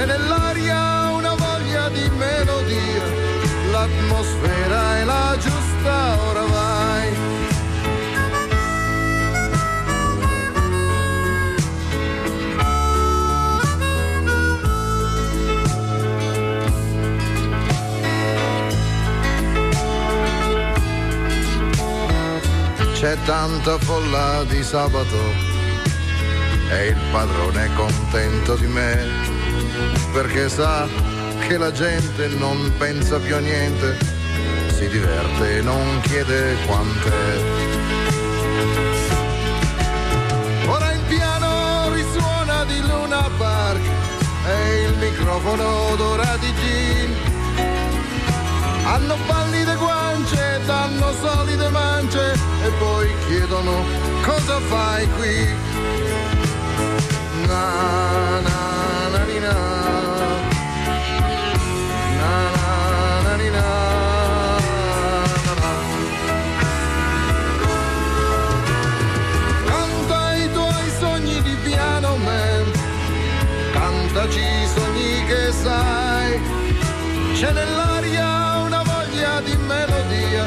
[0.00, 3.02] C'è nell'aria una voglia di melodia,
[3.70, 7.08] l'atmosfera è la giusta, ora vai.
[22.94, 25.48] C'è tanta folla di sabato.
[26.70, 29.39] E il padrone è contento di me
[30.12, 30.88] perché sa
[31.46, 33.96] che la gente non pensa più a niente,
[34.76, 37.40] si diverte e non chiede quant'è.
[40.66, 43.82] Ora il piano risuona di Luna Park
[44.46, 47.14] e il microfono odora di gin.
[48.84, 52.32] Hanno pallide guance, danno solide mance
[52.64, 53.84] e poi chiedono
[54.22, 55.48] cosa fai qui
[57.46, 58.69] na na
[74.20, 76.40] Cantaci i sogni che sai
[77.32, 80.44] C'è nell'aria una voglia di melodia.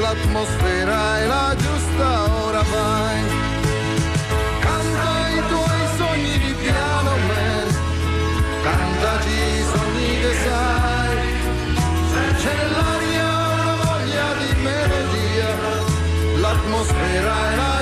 [0.00, 3.24] L'atmosfera è la giusta, ora vai.
[8.62, 11.16] Cantaci i sogni che sai,
[12.38, 13.28] c'è nell'aria
[13.62, 15.48] una voglia di melodia,
[16.40, 17.75] l'atmosfera è la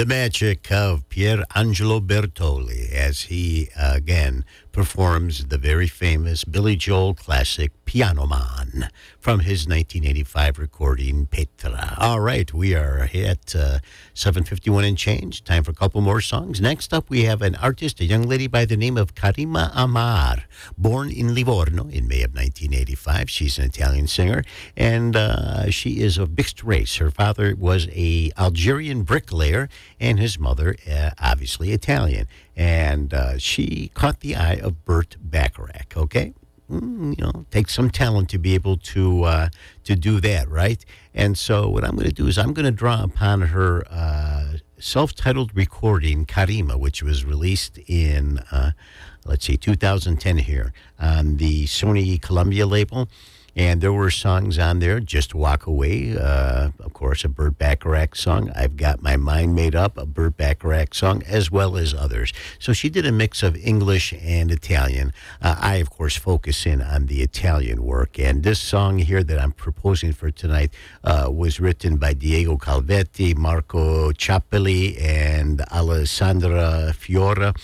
[0.00, 7.14] the magic of Pier Angelo Bertoli as he again performs the very famous Billy Joel
[7.14, 8.88] classic Piano Man
[9.18, 11.96] from his 1985 recording Petra.
[11.98, 13.78] All right, we are at uh,
[14.14, 15.42] 751 and change.
[15.42, 16.60] Time for a couple more songs.
[16.60, 20.42] Next up, we have an artist, a young lady by the name of Karima Ammar,
[20.78, 23.28] born in Livorno in May of 1985.
[23.28, 24.44] She's an Italian singer,
[24.76, 26.96] and uh, she is of mixed race.
[26.96, 29.68] Her father was a Algerian bricklayer,
[29.98, 32.28] and his mother, uh, obviously Italian.
[32.56, 36.34] And uh, she caught the eye of Burt Bacharach, okay?
[36.70, 39.48] mm, you know, takes some talent to be able to uh,
[39.84, 40.84] to do that, right?
[41.14, 44.58] And so, what I'm going to do is I'm going to draw upon her uh,
[44.78, 48.72] self-titled recording, Karima, which was released in, uh,
[49.24, 53.08] let's see, 2010 here on the Sony Columbia label.
[53.56, 58.14] And there were songs on there, Just Walk Away, uh, of course, a Burt Bacharach
[58.14, 58.50] song.
[58.54, 62.32] I've Got My Mind Made Up, a Burt Bacharach song, as well as others.
[62.58, 65.12] So she did a mix of English and Italian.
[65.42, 68.18] Uh, I, of course, focus in on the Italian work.
[68.18, 70.72] And this song here that I'm proposing for tonight
[71.02, 77.54] uh, was written by Diego Calvetti, Marco Ciappelli, and Alessandra Fiora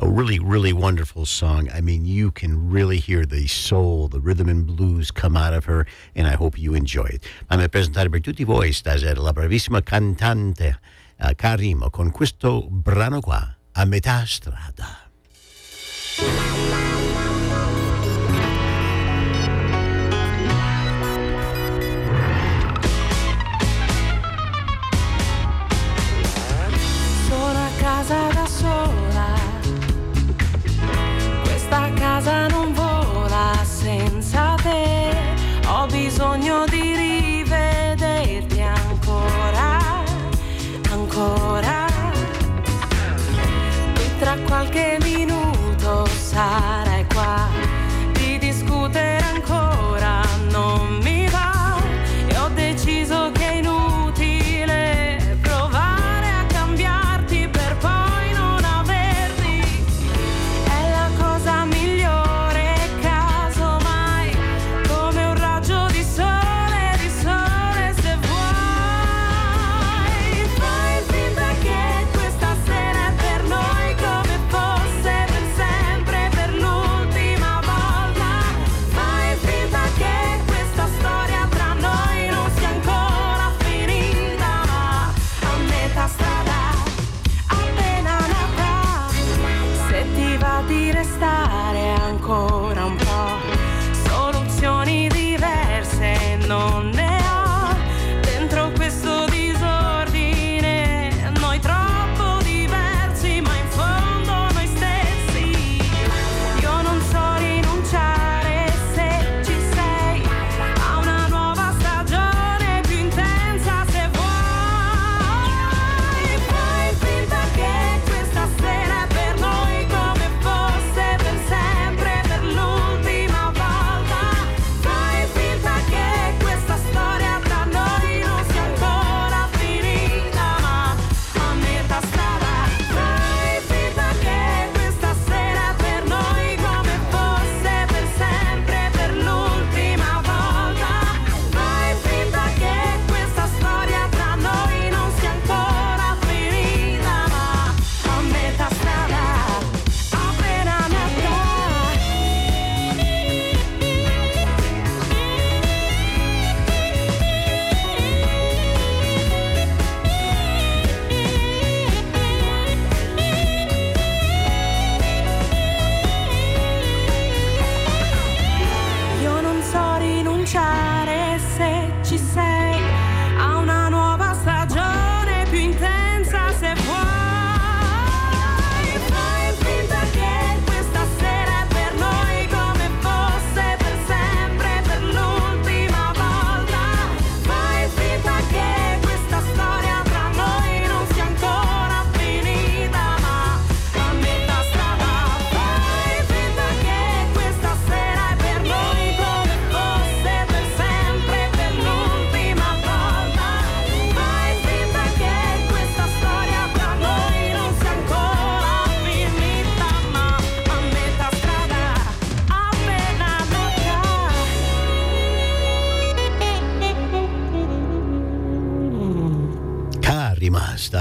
[0.00, 1.68] a really, really wonderful song.
[1.72, 5.66] I mean, you can really hear the soul, the rhythm and blues come out of
[5.66, 7.24] her, and I hope you enjoy it.
[7.48, 10.78] Fammi presentare per tutti voi stasera la bravissima cantante
[11.18, 15.10] uh, Karima con questo brano qua, A metà strada.
[32.20, 35.10] Casa non vola senza te,
[35.66, 36.69] ho bisogno di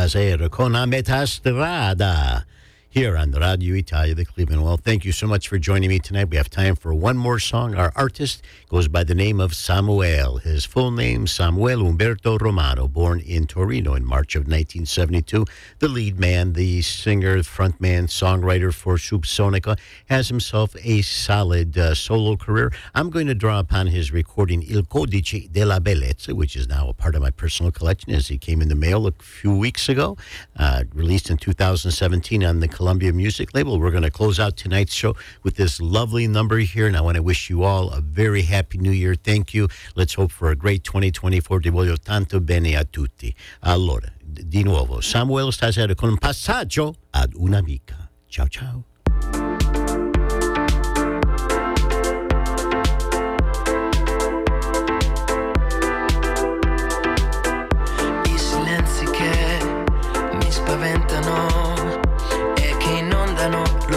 [0.09, 2.43] stasera con A metà strada
[2.91, 4.75] here on Radio Italia, the Cleveland Well.
[4.75, 6.31] Thank you so much for joining me tonight.
[6.31, 7.75] We have time for one more song.
[7.75, 10.37] Our artist goes by the name of Samuel.
[10.37, 15.45] His full name, Samuel Umberto Romano, born in Torino in March of 1972.
[15.77, 22.37] The lead man, the singer, frontman, songwriter for Subsonica, has himself a solid uh, solo
[22.37, 22.73] career.
[22.95, 26.93] I'm going to draw upon his recording Il Codice della Bellezza, which is now a
[26.93, 30.17] part of my personal collection as he came in the mail a few weeks ago,
[30.57, 33.77] uh, released in 2017 on the Columbia Music Label.
[33.77, 37.17] We're going to close out tonight's show with this lovely number here, and I want
[37.17, 39.15] to wish you all a very happy new year.
[39.15, 39.67] Thank you.
[39.95, 41.59] Let's hope for a great 2024.
[41.59, 43.35] Ti voglio tanto bene a tutti.
[43.63, 48.09] Allora, di nuovo, Samuel stasera con un passaggio ad un'amica.
[48.29, 48.88] Ciao ciao.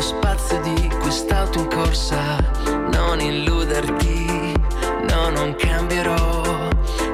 [0.03, 2.37] Spazio di quest'auto in corsa.
[2.93, 4.53] Non illuderti,
[5.09, 6.43] no, non cambierò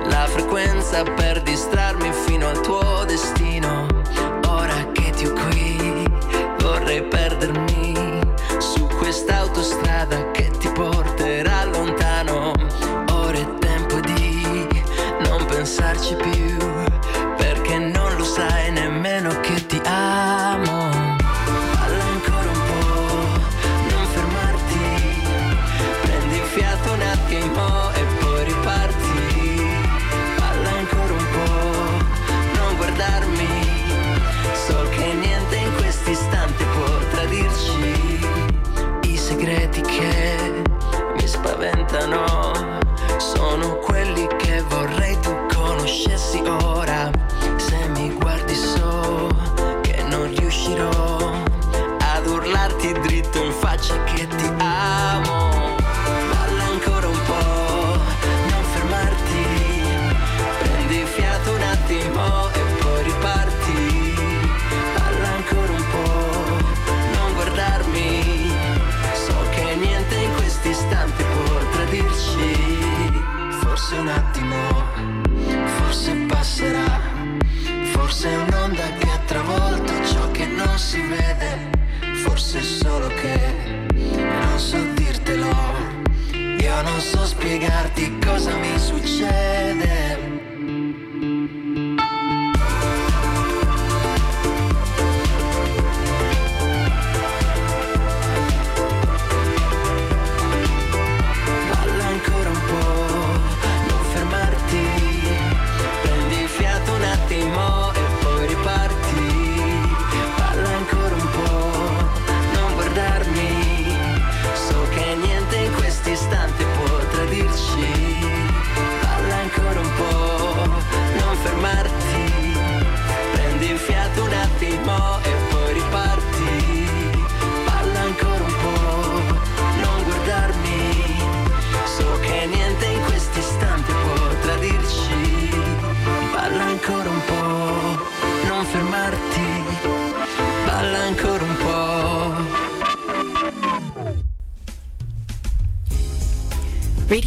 [0.06, 3.47] la frequenza per distrarmi fino al tuo destino.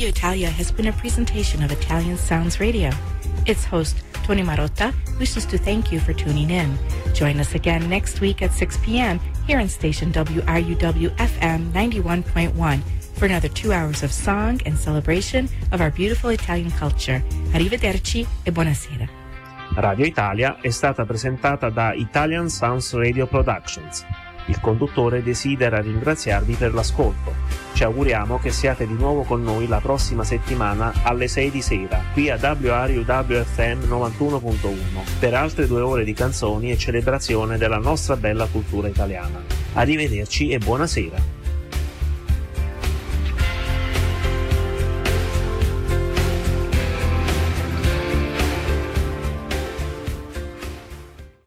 [0.02, 2.90] Radio Italia has been a presentation of Italian Sounds Radio.
[3.46, 6.76] Its host, Tony Marotta, wishes to thank you for tuning in.
[7.14, 9.20] Join us again next week at 6 p.m.
[9.46, 12.82] here on station WRUW FM 91.1
[13.14, 17.22] for another two hours of song and celebration of our beautiful Italian culture.
[17.54, 19.08] Arrivederci e buonasera.
[19.76, 24.04] Radio Italia è stata presentata da Italian Sounds Radio Productions.
[24.48, 27.41] Il conduttore desidera ringraziarvi per l'ascolto.
[27.82, 32.00] Ci auguriamo che siate di nuovo con noi la prossima settimana alle 6 di sera,
[32.14, 38.46] qui a WRUWFM 91.1, per altre due ore di canzoni e celebrazione della nostra bella
[38.46, 39.42] cultura italiana.
[39.74, 41.41] Arrivederci e buonasera.